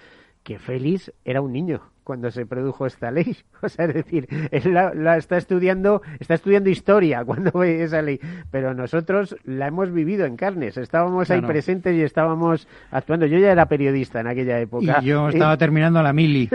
[0.43, 3.37] que Félix era un niño cuando se produjo esta ley.
[3.61, 8.19] O sea, es decir, él la, está estudiando, está estudiando historia cuando ve esa ley,
[8.49, 10.77] pero nosotros la hemos vivido en carnes.
[10.77, 13.25] Estábamos ahí presentes y estábamos actuando.
[13.25, 14.99] Yo ya era periodista en aquella época.
[15.01, 16.49] Y yo estaba terminando la mili.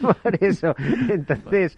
[0.00, 0.74] Por eso.
[1.08, 1.76] Entonces,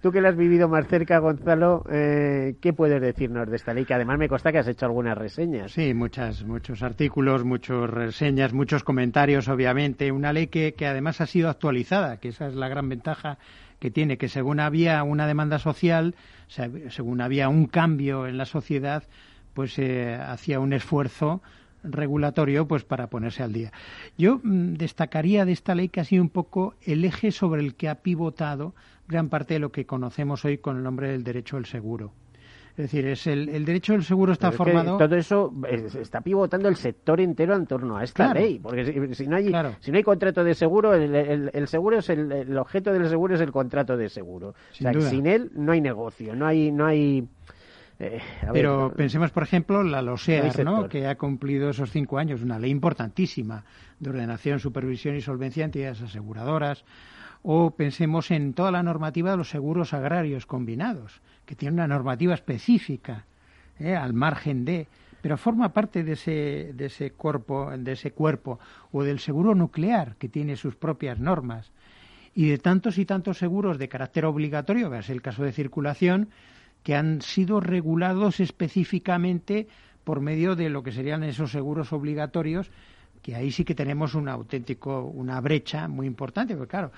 [0.00, 3.84] tú que la has vivido más cerca, Gonzalo, eh, ¿qué puedes decirnos de esta ley?
[3.84, 5.72] Que además me consta que has hecho algunas reseñas.
[5.72, 10.10] Sí, muchas, muchos artículos, muchas reseñas, muchos comentarios, obviamente.
[10.10, 11.75] Una ley que, que además ha sido actualizada
[12.18, 13.38] que esa es la gran ventaja
[13.78, 16.14] que tiene, que según había una demanda social,
[16.48, 19.04] según había un cambio en la sociedad,
[19.54, 21.42] pues eh, hacía un esfuerzo
[21.82, 23.72] regulatorio pues para ponerse al día.
[24.18, 27.96] Yo mm, destacaría de esta ley sido un poco el eje sobre el que ha
[27.96, 28.74] pivotado
[29.08, 32.12] gran parte de lo que conocemos hoy con el nombre del derecho al seguro.
[32.76, 34.98] Es decir, es el, derecho del seguro está formado.
[34.98, 35.50] todo eso
[35.98, 38.58] está pivotando el sector entero en torno a esta ley.
[38.58, 42.92] Porque si, no hay, si no hay contrato de seguro, el, seguro es el, objeto
[42.92, 44.54] del seguro es el contrato de seguro.
[44.72, 46.70] Sin, o sea, sin él no hay negocio, no hay.
[46.70, 47.26] No hay
[47.98, 48.20] eh,
[48.52, 50.86] Pero pensemos, por ejemplo, la LOSEAR, ¿no?
[50.86, 53.64] que ha cumplido esos cinco años, una ley importantísima
[53.98, 56.84] de ordenación, supervisión y solvencia de entidades aseguradoras.
[57.42, 62.34] O pensemos en toda la normativa de los seguros agrarios combinados, que tiene una normativa
[62.34, 63.24] específica,
[63.78, 63.94] ¿eh?
[63.94, 64.88] al margen de.
[65.22, 68.58] pero forma parte de ese, de ese cuerpo, de ese cuerpo,
[68.92, 71.72] o del seguro nuclear, que tiene sus propias normas,
[72.34, 76.28] y de tantos y tantos seguros de carácter obligatorio, que es el caso de circulación,
[76.82, 79.68] que han sido regulados específicamente
[80.04, 82.70] por medio de lo que serían esos seguros obligatorios,
[83.22, 86.92] que ahí sí que tenemos un auténtico, una brecha muy importante, porque claro,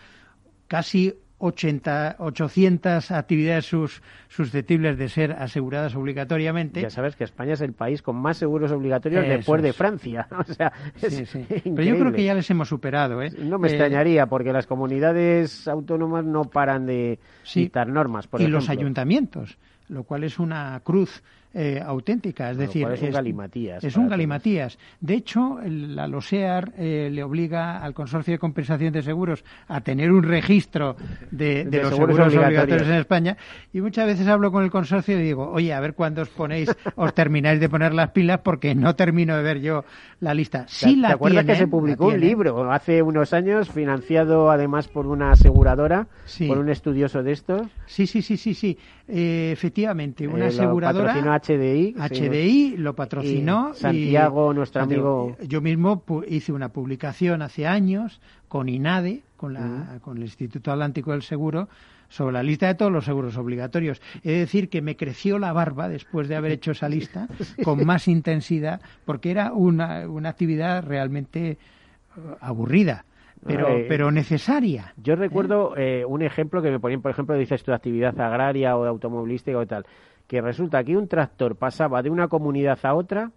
[0.66, 6.82] casi 80, 800 actividades sus, susceptibles de ser aseguradas obligatoriamente.
[6.82, 10.26] Ya sabes que España es el país con más seguros obligatorios después de Francia.
[10.38, 13.22] O sea, Pero yo creo que ya les hemos superado.
[13.22, 13.30] ¿eh?
[13.38, 18.26] No me eh, extrañaría, porque las comunidades autónomas no paran de citar normas.
[18.26, 18.58] Por y ejemplo.
[18.58, 19.58] los ayuntamientos,
[19.88, 21.22] lo cual es una cruz
[21.54, 23.82] eh, auténtica, es decir, es un galimatías.
[23.82, 24.78] Es un galimatías.
[25.00, 30.12] De hecho, la LOSEAR eh, le obliga al Consorcio de Compensación de Seguros a tener
[30.12, 30.96] un registro
[31.30, 32.82] de, de, los seguros, obligatorios.
[32.88, 33.36] en España
[33.72, 36.68] y muchas veces hablo con el consorcio y digo, oye, a ver cuándo os ponéis,
[36.96, 39.84] os termináis de poner las pilas porque no termino de ver yo
[40.20, 40.64] la lista.
[40.68, 44.88] Sí ¿Te, la ¿te acuerdas que se publicó un libro hace unos años, financiado además
[44.88, 46.08] por una aseguradora,
[46.46, 47.62] por un estudioso de estos?
[47.86, 48.78] Sí, sí, sí, sí, sí.
[49.06, 51.14] Eh, efectivamente, una Eh, aseguradora.
[51.40, 51.94] HDI.
[52.12, 52.28] sí.
[52.28, 53.72] HDI lo patrocinó.
[53.74, 55.36] Y Santiago, nuestro amigo.
[55.46, 59.98] Yo mismo hice una publicación hace años con INADE, con, la, Mm.
[60.00, 61.68] con el Instituto Atlántico del Seguro,
[62.08, 64.00] sobre la lista de todos los seguros obligatorios.
[64.24, 67.28] He de decir que me creció la barba después de haber hecho esa lista
[67.64, 71.56] con más intensidad, porque era una, una actividad realmente eh,
[72.40, 73.04] aburrida,
[73.46, 74.94] pero, Eh, pero necesaria.
[74.96, 78.84] Yo recuerdo eh, un ejemplo que me ponían, por ejemplo, dices tu actividad agraria o
[78.86, 79.84] automovilística o tal,
[80.28, 83.32] que resulta que un tractor pasaba de una comunidad a otra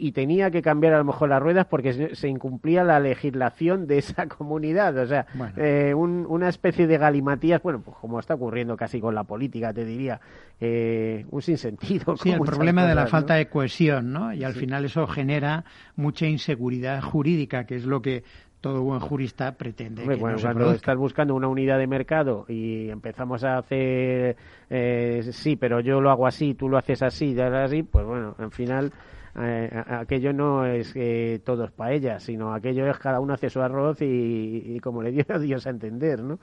[0.00, 3.98] y tenía que cambiar a lo mejor las ruedas porque se, incumplía la legislación de
[3.98, 4.96] esa comunidad.
[4.96, 5.52] O sea, Bueno.
[5.56, 9.72] eh, un- una especie de galimatías, bueno, pues como está ocurriendo casi con la política,
[9.72, 10.20] te diría,
[10.60, 12.16] eh, un sinsentido.
[12.16, 14.32] Sí, el problema de la falta de cohesión, ¿no?
[14.32, 14.60] Y al Sí.
[14.60, 15.64] final eso genera
[15.96, 18.22] mucha inseguridad jurídica, que es lo que
[18.60, 20.02] todo buen jurista pretende.
[20.02, 24.36] Hombre, que bueno, no cuando estás buscando una unidad de mercado y empezamos a hacer,
[24.68, 28.34] eh, sí, pero yo lo hago así, tú lo haces así, ya así, pues bueno,
[28.38, 28.92] al final
[29.40, 33.60] eh, aquello no es que todo es paella, sino aquello es cada uno hace su
[33.60, 36.38] arroz y, y como le dio a Dios a entender, ¿no?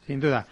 [0.00, 0.46] Sin duda.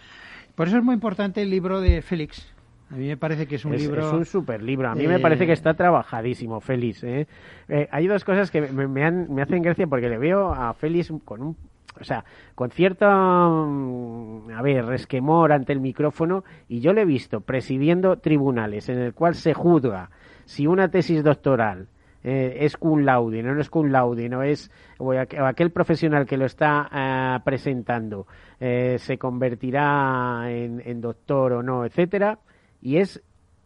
[0.55, 2.56] Por eso es muy importante el libro de Félix.
[2.91, 4.07] A mí me parece que es un es, libro.
[4.07, 4.89] es un super libro.
[4.89, 7.03] A mí me eh, parece que está trabajadísimo, Félix.
[7.03, 7.27] ¿eh?
[7.69, 10.73] Eh, hay dos cosas que me, me han- me hacen gracia porque le veo a
[10.75, 11.57] Félix con un.
[11.99, 12.25] O sea,
[12.55, 18.19] con cierto, mm, a ver, resquemor ante el micrófono, y yo le he visto presidiendo
[18.19, 20.11] tribunales en el cual se juzga
[20.45, 21.89] si una tesis doctoral
[22.23, 26.27] eh, es cum laude, no, es cum laude, no es o aqu- o aquel profesional
[26.27, 28.27] que lo está ah, presentando
[28.61, 32.39] eh, se convertirá en, en doctor o no, etcétera,
[32.87, 33.21] y es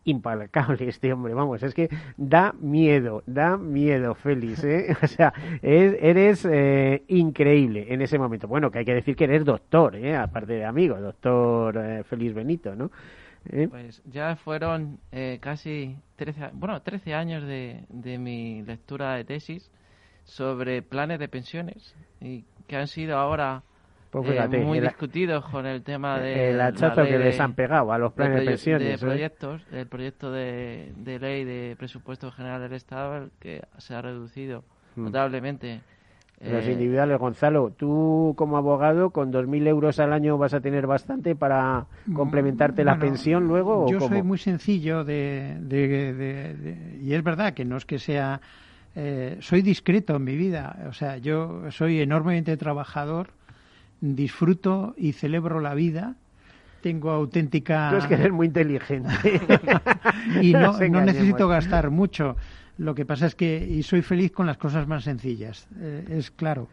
[0.04, 4.96] implacable este hombre, vamos, es que da miedo, da miedo, Félix, ¿eh?
[5.02, 8.48] O sea, es- eres eh, increíble en ese momento.
[8.48, 10.16] Bueno, que hay que decir que eres doctor, ¿eh?
[10.16, 12.90] Aparte de amigo, doctor eh, Félix Benito, ¿no?
[13.50, 13.68] ¿Eh?
[13.68, 19.24] Pues ya fueron eh, casi 13, a- bueno, 13 años de, de mi lectura de
[19.24, 19.70] tesis
[20.24, 23.62] sobre planes de pensiones y que han sido ahora
[24.11, 27.18] Pues eh, fíjate, muy el- discutidos con el tema de el la hachazo que de-
[27.26, 28.98] les han pegado a los planes de proye- pensiones, de ¿eh?
[28.98, 34.02] proyectos, del proyecto de, de ley de presupuesto general del Estado el que se ha
[34.02, 34.64] reducido
[34.96, 35.04] Mm.
[35.04, 35.80] notablemente.
[36.40, 40.86] Los eh, individuales, Gonzalo, tú como abogado con 2.000 euros al año vas a tener
[40.86, 41.84] bastante para
[42.14, 43.84] complementarte la Mm, Bueno, pensión luego.
[43.84, 44.08] ¿o Yo cómo?
[44.08, 48.40] soy muy sencillo de, de- de- de- y es verdad que no es que sea.
[48.96, 50.86] eh, soy discreto en mi vida.
[50.88, 53.28] O sea, yo soy enormemente trabajador,
[54.01, 56.16] disfruto y celebro la vida.
[56.82, 57.90] Tengo auténtica.
[57.90, 59.11] Tú es que eres muy inteligente.
[60.40, 62.36] y no, no necesito gastar mucho.
[62.78, 66.30] Lo que pasa es que y soy feliz con las cosas más sencillas, eh, es
[66.30, 66.68] claro.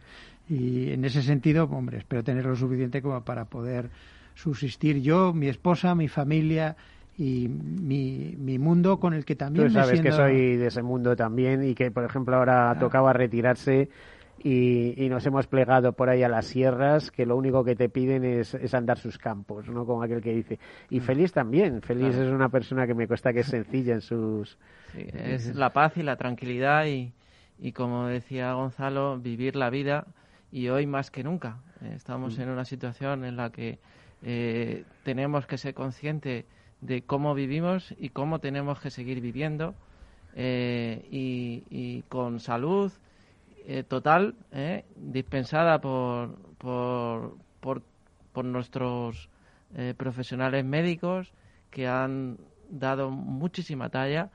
[0.48, 3.90] Y en ese sentido, hombre, espero tener lo suficiente como para poder
[4.34, 6.76] subsistir yo, mi esposa, mi familia
[7.18, 10.82] y mi, mi mundo con el que también Tú me sabes que soy de ese
[10.82, 13.90] mundo también y que, por ejemplo, ahora tocaba retirarse
[14.42, 17.88] y, y nos hemos plegado por ahí a las sierras que lo único que te
[17.88, 19.84] piden es, es andar sus campos, ¿no?
[19.86, 20.58] Como aquel que dice.
[20.90, 21.82] Y Feliz también.
[21.82, 22.24] Feliz Claro.
[22.28, 24.58] es una persona que me cuesta que es sencilla en sus...
[24.92, 27.12] Sí, es la paz y la tranquilidad y,
[27.58, 30.06] y como decía Gonzalo, vivir la vida
[30.52, 31.58] y hoy más que nunca.
[31.82, 32.42] Eh, Estamos Mm.
[32.42, 33.78] en una situación en la que
[34.22, 36.44] eh, tenemos que ser conscientes
[36.80, 39.74] de cómo vivimos y cómo tenemos que seguir viviendo
[40.36, 42.92] eh, y, y con salud
[43.70, 47.82] eh, total, eh, dispensada por, por, por,
[48.32, 49.28] por nuestros
[49.74, 51.32] eh, profesionales médicos
[51.70, 52.38] que han
[52.70, 54.30] dado muchísima talla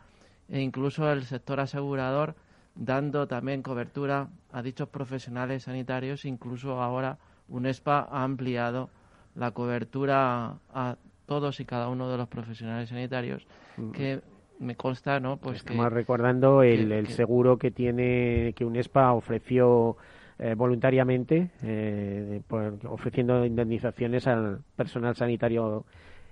[0.48, 2.36] e incluso el sector asegurador
[2.76, 6.26] dando también cobertura a dichos profesionales sanitarios.
[6.26, 7.18] Incluso ahora
[7.50, 8.92] UNESPA ha ampliado
[9.34, 13.92] la cobertura a todos y cada uno de los profesionales sanitarios Mm.
[13.92, 14.22] que
[14.60, 15.38] me consta, ¿no?
[15.38, 19.98] Pues Estamos que, recordando el, que- el seguro que tiene que UNESPA ofreció
[20.40, 25.86] eh, voluntariamente, eh, por- ofreciendo indemnizaciones al personal sanitario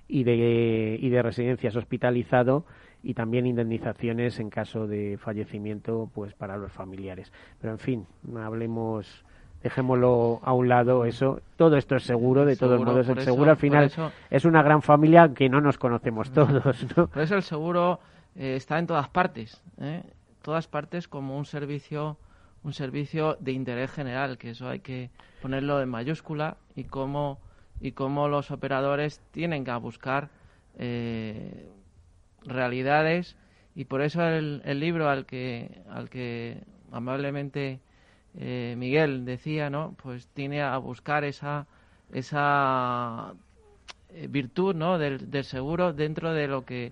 [0.08, 2.66] y de, y de residencias hospitalizado
[3.04, 7.32] y también indemnizaciones en caso de fallecimiento pues para los familiares.
[7.60, 8.06] Pero en fin,
[8.38, 9.24] hablemos
[9.64, 13.52] dejémoslo a un lado eso todo esto es seguro de todos modos el seguro eso-
[13.52, 17.08] al final eso- es una gran familia que no nos conocemos todos ¿no?
[17.08, 18.00] Por eso el seguro
[18.36, 20.04] eh, está en todas partes, ¿eh?
[20.42, 22.18] todas partes como un servicio,
[22.64, 25.10] un servicio de interés general, que eso hay que
[25.42, 27.40] ponerlo en mayúscula y cómo
[27.80, 30.30] y cómo los operadores tienen que buscar
[30.80, 31.68] eh,
[32.46, 33.36] realidades
[33.76, 37.80] y por eso el, el libro al que al que amablemente
[38.40, 39.96] eh, Miguel decía, ¿no?
[40.02, 41.66] Pues tiene a buscar esa
[42.14, 43.34] esa
[44.14, 44.98] eh, virtud ¿no?
[44.98, 46.92] del, del seguro dentro de lo que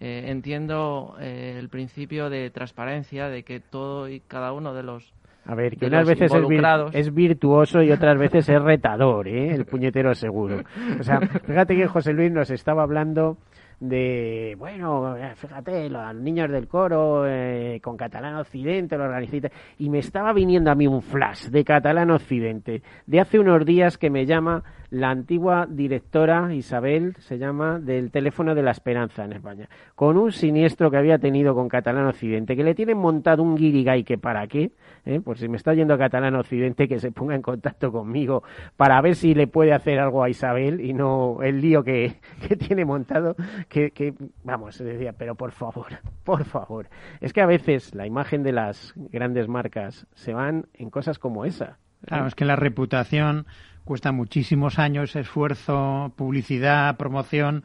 [0.00, 5.12] eh, entiendo eh, el principio de transparencia, de que todo y cada uno de los
[5.46, 9.54] A ver, que unas veces es, vir- es virtuoso y otras veces es retador, ¿eh?
[9.54, 10.62] El puñetero seguro.
[11.00, 13.38] O sea, fíjate que José Luis nos estaba hablando
[13.80, 19.88] de, bueno, eh, fíjate, los niños del coro eh, con Catalán Occidente, lo organizé, y
[19.88, 24.10] me estaba viniendo a mí un flash de Catalán Occidente de hace unos días que
[24.10, 29.68] me llama la antigua directora Isabel, se llama, del teléfono de la Esperanza en España,
[29.94, 34.02] con un siniestro que había tenido con Catalán Occidente, que le tienen montado un guirigay
[34.04, 34.72] que para qué,
[35.04, 35.20] ¿eh?
[35.20, 38.42] por si me está yendo Catalán Occidente, que se ponga en contacto conmigo
[38.76, 42.16] para ver si le puede hacer algo a Isabel y no el lío que,
[42.48, 43.36] que tiene montado,
[43.68, 44.14] que, que,
[44.44, 45.86] vamos, decía, pero por favor,
[46.24, 46.88] por favor.
[47.20, 51.44] Es que a veces la imagen de las grandes marcas se van en cosas como
[51.44, 51.78] esa.
[52.06, 53.46] Claro, es que la reputación
[53.84, 57.64] cuesta muchísimos años, esfuerzo, publicidad, promoción,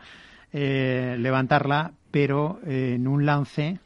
[0.52, 3.80] eh, levantarla, pero eh, en un lance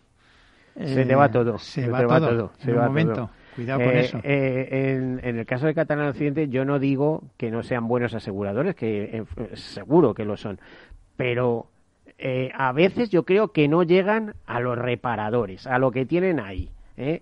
[0.76, 1.58] se eh, te va todo.
[1.58, 3.14] Se, va, todo, se en un va momento.
[3.16, 3.30] todo.
[3.56, 4.20] Cuidado con Eh, eso.
[4.24, 8.14] eh, en, en el caso de Catalán Occidente, yo no digo que no sean buenos
[8.14, 10.60] aseguradores, que eh, seguro que lo son,
[11.16, 11.68] pero
[12.18, 16.40] eh, a veces yo creo que no llegan a los reparadores, a lo que tienen
[16.40, 16.70] ahí.
[16.98, 17.22] ¿eh?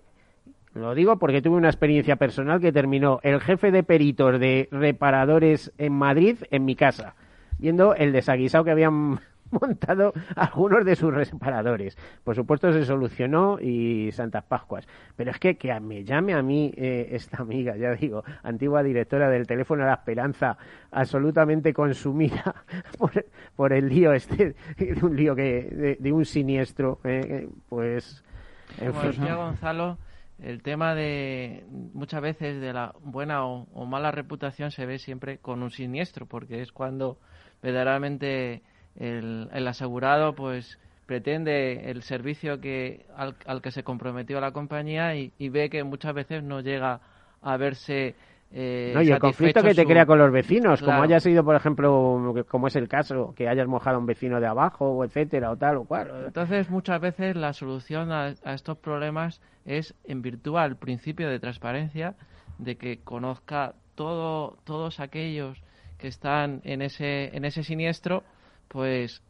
[0.73, 5.71] Lo digo porque tuve una experiencia personal que terminó el jefe de peritos de reparadores
[5.77, 7.15] en Madrid en mi casa,
[7.57, 9.19] viendo el desaguisado que habían
[9.61, 11.97] montado algunos de sus reparadores.
[12.23, 14.87] Por supuesto se solucionó y Santas Pascuas.
[15.15, 19.29] Pero es que que me llame a mí eh, esta amiga, ya digo, antigua directora
[19.29, 20.57] del teléfono de la esperanza,
[20.91, 22.63] absolutamente consumida
[22.97, 23.11] por,
[23.55, 28.23] por el lío este, de un lío que, de, de un siniestro, eh, pues...
[28.79, 29.11] en Como fin.
[29.11, 29.97] decía Gonzalo,
[30.39, 35.37] el tema de muchas veces de la buena o, o mala reputación se ve siempre
[35.37, 37.17] con un siniestro, porque es cuando
[37.61, 38.63] verdaderamente
[38.99, 45.15] el, el asegurado pues pretende el servicio que al, al que se comprometió la compañía
[45.15, 46.99] y, y ve que muchas veces no llega
[47.41, 48.15] a verse
[48.51, 51.43] eh, No, y el conflicto que te su- crea con los vecinos, como haya sido,
[51.43, 55.03] por ejemplo, como es el caso, que hayas mojado a un vecino de abajo, o
[55.03, 56.09] etcétera, o tal o cual.
[56.27, 61.39] Entonces, muchas veces la solución a, a estos problemas es en virtud al principio de
[61.39, 62.15] transparencia,
[62.57, 65.61] de que conozca todo, todos aquellos
[65.97, 68.23] que están en ese, en ese siniestro,
[68.67, 69.21] pues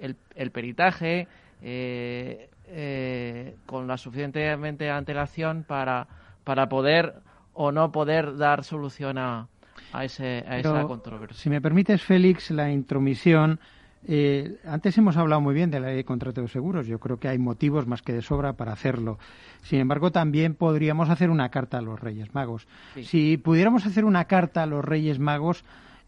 [0.00, 1.28] el, el peritaje
[1.62, 6.06] eh, eh, con la suficientemente antelación para,
[6.44, 7.14] para poder
[7.54, 9.48] o no poder dar solución a,
[9.92, 11.36] a, ese, a esa Pero, controversia.
[11.36, 13.60] Si me permites, Félix, la intromisión.
[14.08, 16.86] eh, antes hemos hablado muy bien de la ley de contrato de seguros.
[16.86, 19.18] Yo creo que hay motivos más que de sobra para hacerlo.
[19.62, 22.66] Sin embargo, también podríamos hacer una carta a los Reyes Magos.
[22.94, 23.04] Sí.
[23.04, 25.64] Si pudiéramos hacer una carta a los Reyes Magos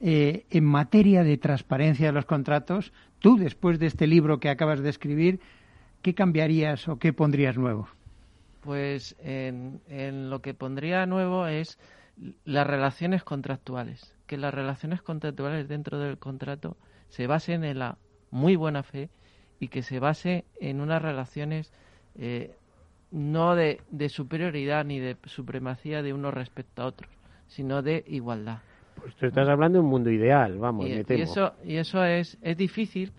[0.06, 4.80] eh, en materia de transparencia de los contratos, tú, después de este libro que acabas
[4.80, 5.40] de escribir,
[6.02, 7.88] ¿qué cambiarías o qué pondrías nuevo?
[8.60, 11.78] Pues en, en lo que pondría nuevo es
[12.44, 14.14] las relaciones contractuales.
[14.26, 16.76] Que las relaciones contractuales dentro del contrato
[17.08, 17.96] se basen en la
[18.30, 19.08] muy buena fe
[19.58, 21.72] y que se base en unas relaciones
[22.16, 22.54] eh,
[23.10, 27.10] no de, de superioridad ni de supremacía de unos respecto a otros,
[27.46, 28.58] sino de igualdad.
[29.18, 31.22] Tú estás hablando de un mundo ideal, vamos, Y, me y temo.
[31.24, 33.12] eso, y eso es, es difícil,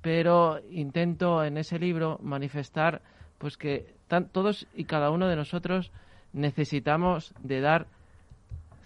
[0.00, 3.02] pero intento en ese libro manifestar
[3.38, 5.90] pues que tan- todos y cada uno de nosotros
[6.32, 7.86] necesitamos de dar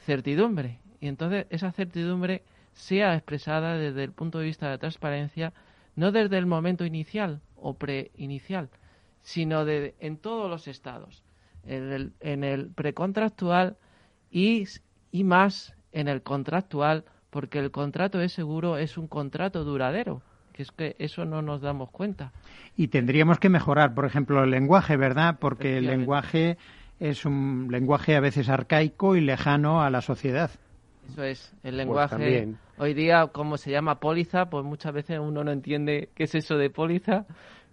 [0.04, 0.78] certidumbre.
[1.00, 5.52] Y entonces esa certidumbre sea expresada desde el punto de vista de la transparencia,
[5.94, 8.68] no desde el momento inicial o preinicial,
[9.22, 11.22] sino de, en todos los estados,
[11.66, 13.76] en el, en el precontractual
[14.30, 14.64] y,
[15.10, 20.22] y más en el contractual, porque el contrato de seguro es un contrato duradero
[20.52, 22.32] que es que eso no nos damos cuenta.
[22.76, 25.36] Y tendríamos que mejorar, por ejemplo, el lenguaje, ¿verdad?
[25.38, 26.56] Porque el lenguaje
[26.98, 30.50] es un lenguaje a veces arcaico y lejano a la sociedad.
[31.10, 32.54] Eso es, el Pues lenguaje.
[32.78, 36.56] hoy día, como se llama póliza, pues muchas veces uno no entiende qué es eso
[36.56, 37.26] de póliza,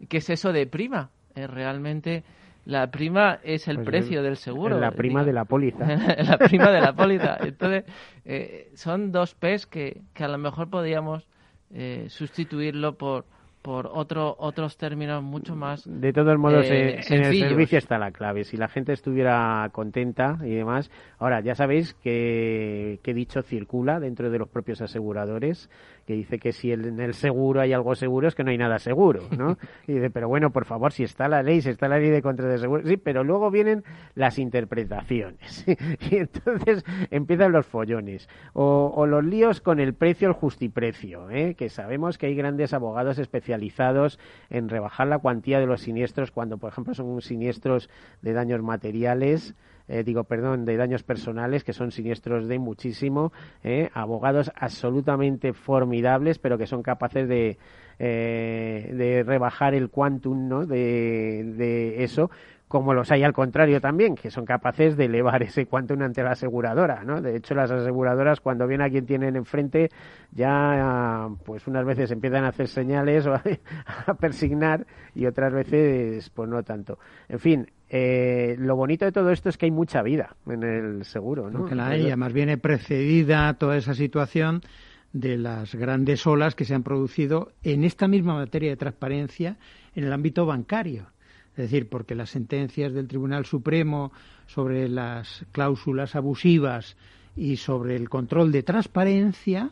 [0.10, 1.10] qué es eso de prima.
[1.36, 2.26] Eh, realmente
[2.66, 4.80] la prima es el Pues precio el- del seguro.
[4.80, 5.28] La prima digo.
[5.28, 5.86] de la póliza.
[6.24, 7.38] la prima de la póliza.
[7.42, 7.84] Entonces,
[8.26, 11.28] eh, son dos P's que, que a lo mejor podríamos
[11.74, 13.26] eh, sustituirlo por
[13.62, 17.98] por otro, otros términos mucho más De todos modos, eh, eh, en el servicio está
[17.98, 18.44] la clave.
[18.44, 20.92] Si la gente estuviera contenta y demás.
[21.18, 25.70] Ahora, ya sabéis que, que dicho circula dentro de los propios aseguradores,
[26.06, 28.80] que dice que si en el seguro hay algo seguro es que no hay nada
[28.80, 29.58] seguro, ¿no?
[29.88, 32.22] Y dice, pero bueno, por favor, si está la ley, si está la ley de
[32.22, 33.84] contra de seguro, sí, pero luego vienen
[34.16, 35.66] las interpretaciones.
[36.12, 38.30] y entonces empiezan los follones.
[38.54, 41.56] O, o los líos con el precio, el justiprecio, ¿eh?
[41.56, 46.58] que sabemos que hay grandes abogados especializados en rebajar la cuantía de los siniestros cuando,
[46.58, 47.90] por ejemplo, son siniestros
[48.22, 49.56] de daños materiales.
[49.88, 53.90] Eh, digo, perdón, de daños personales, que son siniestros de muchísimo, ¿eh?
[53.94, 57.58] abogados absolutamente formidables, pero que son capaces de,
[58.00, 60.66] eh, de rebajar el quantum ¿no?
[60.66, 62.32] de, de eso,
[62.74, 66.32] como los hay al contrario también, que son capaces de elevar ese quantum ante la
[66.32, 67.22] aseguradora, ¿no?
[67.22, 69.92] De hecho, las aseguradoras, cuando ven a quien tienen enfrente,
[70.32, 73.44] ya, pues unas veces empiezan a hacer señales o a,
[74.08, 76.98] a persignar y otras veces, pues no tanto.
[77.30, 81.06] En fin, eh, lo bonito de todo esto es que hay mucha vida en el
[81.06, 81.66] seguro, ¿no?
[81.66, 84.64] que la hay, además viene precedida toda esa situación
[85.12, 89.58] de las grandes olas que se han producido en esta misma materia de transparencia
[89.94, 91.06] en el ámbito bancario.
[91.52, 94.12] Es decir, porque las sentencias del Tribunal Supremo
[94.48, 96.98] sobre las cláusulas abusivas
[97.36, 99.70] y sobre el control de transparencia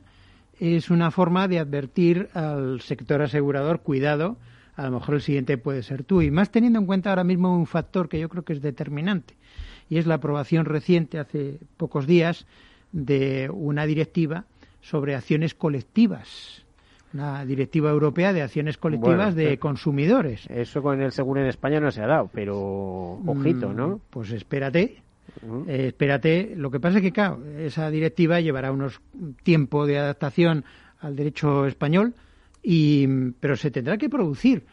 [0.59, 4.37] es una forma de advertir al sector asegurador, cuidado,
[4.75, 6.21] a lo mejor el siguiente puede ser tú.
[6.21, 9.35] Y más teniendo en cuenta ahora mismo un factor que yo creo que es determinante,
[9.89, 12.45] y es la aprobación reciente, hace pocos días,
[12.91, 14.45] de una directiva
[14.81, 16.63] sobre acciones colectivas,
[17.13, 20.47] una directiva europea de acciones colectivas Bueno, de eh, consumidores.
[20.49, 24.01] Eso con el seguro en España no se ha dado, pero ojito, Mm, ¿no?
[24.09, 25.01] Pues espérate.
[25.67, 29.01] Eh, espérate, lo que pasa es que, claro, esa directiva llevará unos
[29.43, 30.65] tiempo de adaptación
[30.99, 32.13] al derecho español,
[32.63, 33.07] y,
[33.39, 34.63] pero se tendrá que producir.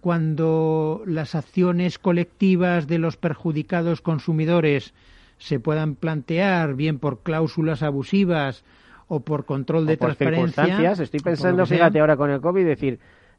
[0.00, 4.94] Cuando las acciones colectivas de los perjudicados consumidores
[5.38, 8.64] se puedan plantear, bien por cláusulas abusivas
[9.08, 10.64] o por control de O por transparencia.
[10.64, 11.00] circunstancias.
[11.00, 12.98] Estoy por pensando, fíjate, ahora con el COVID, decir,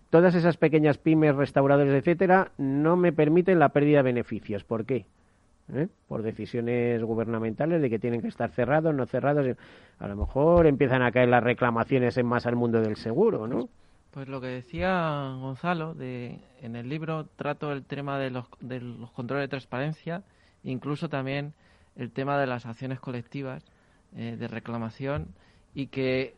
[0.10, 4.64] todas esas pequeñas pymes, restauradores, etcétera, no me permiten la pérdida de beneficios.
[4.64, 5.06] ¿Por qué?
[5.74, 5.88] ¿Eh?
[6.08, 9.46] Por decisiones gubernamentales de que tienen que estar cerrados, no cerrados.
[10.00, 13.68] A lo mejor empiezan a caer las reclamaciones en más al mundo del seguro, ¿no?
[14.18, 18.82] Pues lo que decía Gonzalo, de, en el libro trato el tema de los, de
[18.82, 20.24] los controles de transparencia,
[20.64, 21.54] incluso también
[21.96, 23.64] el tema de las acciones colectivas
[24.16, 25.28] eh, de reclamación
[25.76, 26.34] y que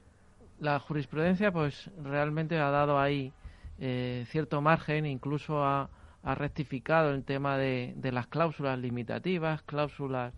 [0.59, 3.32] la jurisprudencia pues realmente ha dado ahí
[3.80, 5.89] eh, cierto margen, incluso ha,
[6.36, 10.34] rectificado el tema de, de las cláusulas limitativas, cláusulas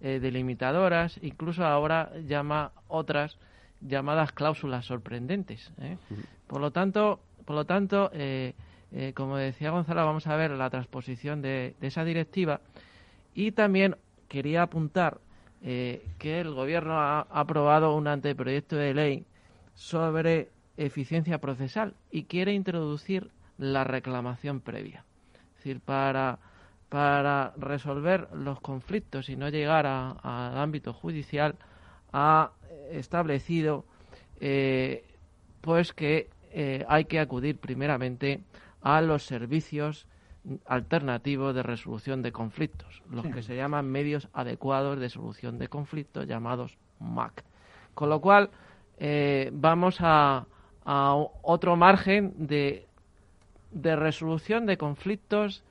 [0.00, 3.36] eh, delimitadoras, incluso ahora llama otras
[3.80, 5.72] llamadas cláusulas sorprendentes.
[5.80, 5.96] ¿eh?
[6.46, 8.54] Por lo tanto, por lo tanto eh,
[8.92, 12.60] eh, como decía Gonzalo, vamos a ver la transposición de, de esa directiva
[13.34, 13.96] y también
[14.28, 15.18] quería apuntar
[15.62, 19.26] que el Gobierno ha, ha aprobado un anteproyecto de ley
[19.74, 25.04] sobre eficiencia procesal y quiere introducir la reclamación previa.
[25.50, 26.38] Es decir, para,
[26.88, 31.56] para resolver los conflictos y no llegar a- al ámbito judicial,
[32.12, 32.50] ha
[32.90, 33.84] establecido
[34.40, 35.04] eh,
[35.60, 38.40] pues que eh, hay que acudir primeramente
[38.82, 40.06] a los servicios
[40.66, 43.32] alternativos de resolución de conflictos, los Sí.
[43.32, 47.42] que se llaman medios adecuados de solución de conflictos llamados MAC.
[47.94, 48.50] Con lo cual,
[48.98, 50.46] eh, vamos a,
[50.84, 52.86] a otro margen de,
[53.72, 55.64] de resolución de conflictos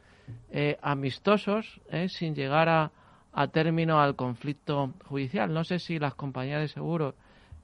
[0.52, 2.92] eh, amistosos, sin llegar a,
[3.38, 5.54] a término al conflicto judicial.
[5.54, 7.16] No sé si las compañías de seguros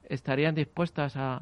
[0.03, 1.41] estarían dispuestas a,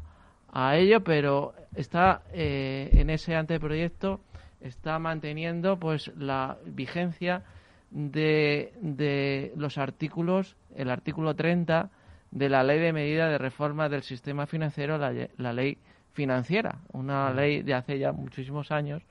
[0.52, 4.22] a ello, pero está eh, en ese anteproyecto
[4.62, 7.44] está manteniendo pues la vigencia
[7.90, 11.90] de, de los artículos, el artículo 30
[12.30, 15.80] de la Ley de Medida de Reforma del Sistema Financiero, la, la ley
[16.12, 19.02] financiera, una ley de hace ya muchísimos años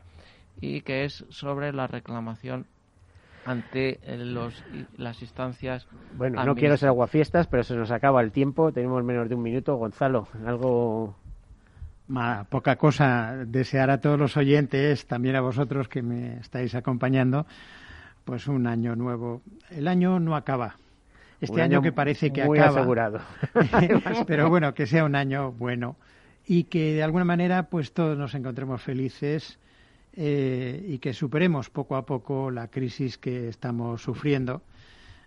[0.60, 2.66] y que es sobre la reclamación
[3.48, 4.62] ante eh, los,
[4.96, 5.86] las instancias.
[6.16, 8.72] Bueno, no quiero ser aguafiestas, pero se nos acaba el tiempo.
[8.72, 9.76] Tenemos menos de un minuto.
[9.76, 11.16] Gonzalo, algo.
[12.50, 13.44] poca cosa.
[13.46, 17.46] Desear a todos los oyentes, también a vosotros que me estáis acompañando,
[18.24, 19.40] pues un año nuevo.
[19.70, 20.76] El año no acaba.
[21.40, 22.80] Este año, que parece que muy acaba.
[22.80, 23.20] asegurado.
[24.26, 25.96] pero bueno, que sea un año bueno
[26.46, 29.58] y que de alguna manera pues todos nos encontremos felices
[30.14, 34.62] eh, y que superemos poco a poco la crisis que estamos sufriendo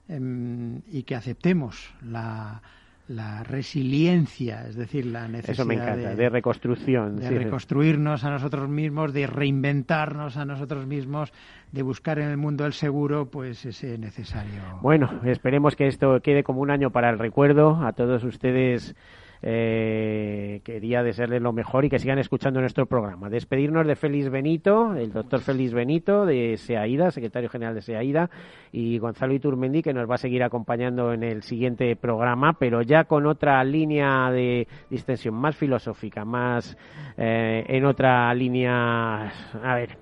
[0.07, 2.61] em, y que aceptemos la,
[3.07, 10.38] la resiliencia, es decir, la necesidad de, reconstrucción, de reconstruirnos a nosotros mismos, de reinventarnos
[10.38, 11.34] a nosotros mismos,
[11.71, 14.61] de buscar en el mundo el seguro, pues ese necesario.
[14.82, 18.95] Bueno, esperemos que esto quede como un año para el recuerdo a todos ustedes
[19.44, 23.30] eh, quería desearles lo mejor y que sigan escuchando nuestro programa.
[23.30, 28.30] Despedirnos de Félix Benito, el doctor Félix Benito de SEAIDA, secretario general de SEAIDA,
[28.72, 33.06] y Gonzalo Iturmendi, que nos va a seguir acompañando en el siguiente programa, pero ya
[33.06, 36.78] con otra línea de distensión más filosófica, más
[37.18, 39.32] eh, en otra línea.
[39.64, 39.98] A ver,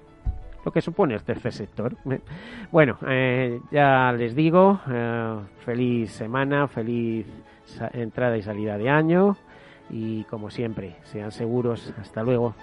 [0.66, 1.96] lo que supone el tercer sector.
[2.72, 7.26] Bueno, eh, ya les digo, eh, feliz semana, feliz
[7.94, 9.38] entrada y salida de año
[9.90, 11.94] y como siempre, sean seguros.
[12.00, 12.56] Hasta luego.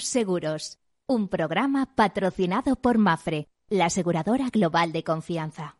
[0.00, 5.76] Todos Seguros, un programa patrocinado por Mafre, la aseguradora global de confianza.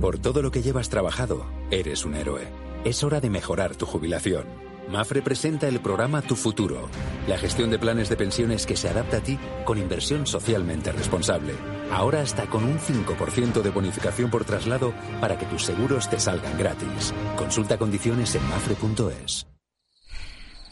[0.00, 2.48] Por todo lo que llevas trabajado, eres un héroe.
[2.84, 4.46] Es hora de mejorar tu jubilación.
[4.88, 6.88] Mafre presenta el programa Tu Futuro,
[7.28, 11.52] la gestión de planes de pensiones que se adapta a ti con inversión socialmente responsable.
[11.92, 16.56] Ahora hasta con un 5% de bonificación por traslado para que tus seguros te salgan
[16.56, 17.12] gratis.
[17.36, 19.46] Consulta condiciones en mafre.es.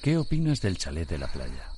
[0.02, 1.77] ¿Qué opinas del chalet de la playa?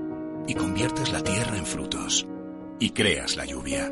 [0.47, 2.27] y conviertes la tierra en frutos,
[2.79, 3.91] y creas la lluvia,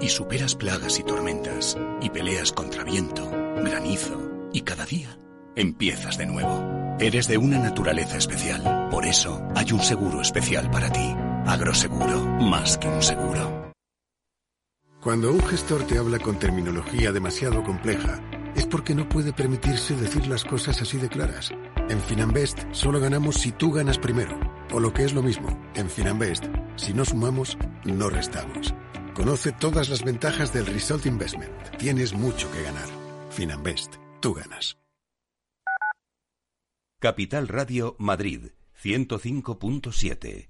[0.00, 5.18] y superas plagas y tormentas, y peleas contra viento, granizo, y cada día
[5.56, 6.96] empiezas de nuevo.
[6.98, 11.14] Eres de una naturaleza especial, por eso hay un seguro especial para ti.
[11.46, 13.72] Agroseguro, más que un seguro.
[15.02, 18.20] Cuando un gestor te habla con terminología demasiado compleja,
[18.56, 21.50] es porque no puede permitirse decir las cosas así de claras.
[21.88, 24.38] En Finanbest solo ganamos si tú ganas primero.
[24.72, 26.44] O lo que es lo mismo, en Finanbest,
[26.76, 28.74] si no sumamos, no restamos.
[29.14, 31.52] Conoce todas las ventajas del Result Investment.
[31.78, 32.88] Tienes mucho que ganar.
[33.30, 34.76] Finanbest, tú ganas.
[37.00, 38.50] Capital Radio Madrid,
[38.82, 40.49] 105.7.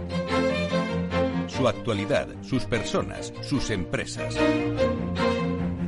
[1.51, 4.35] su actualidad, sus personas, sus empresas.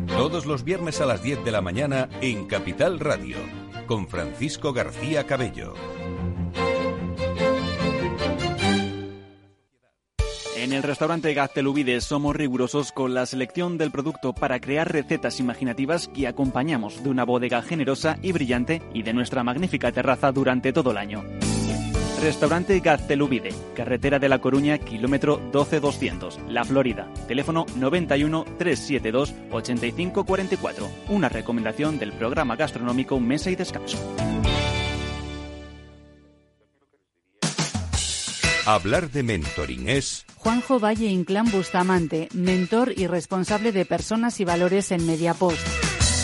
[0.08, 3.38] Todos los viernes a las 10 de la mañana en Capital Radio,
[3.88, 5.74] con Francisco García Cabello.
[10.58, 16.08] En el restaurante Gaztelubide somos rigurosos con la selección del producto para crear recetas imaginativas
[16.08, 20.92] que acompañamos de una bodega generosa y brillante y de nuestra magnífica terraza durante todo
[20.92, 21.24] el año.
[22.24, 27.12] Restaurante Gaztelubide, carretera de La Coruña, kilómetro 12200, La Florida.
[27.28, 30.90] Teléfono 91 372 8544.
[31.10, 33.98] Una recomendación del programa gastronómico Mesa y Descanso.
[38.66, 44.94] Hablar de mentoring es Juanjo Valle Inclán Bustamante, mentor y responsable de personas y valores
[44.94, 45.93] en Mediapost.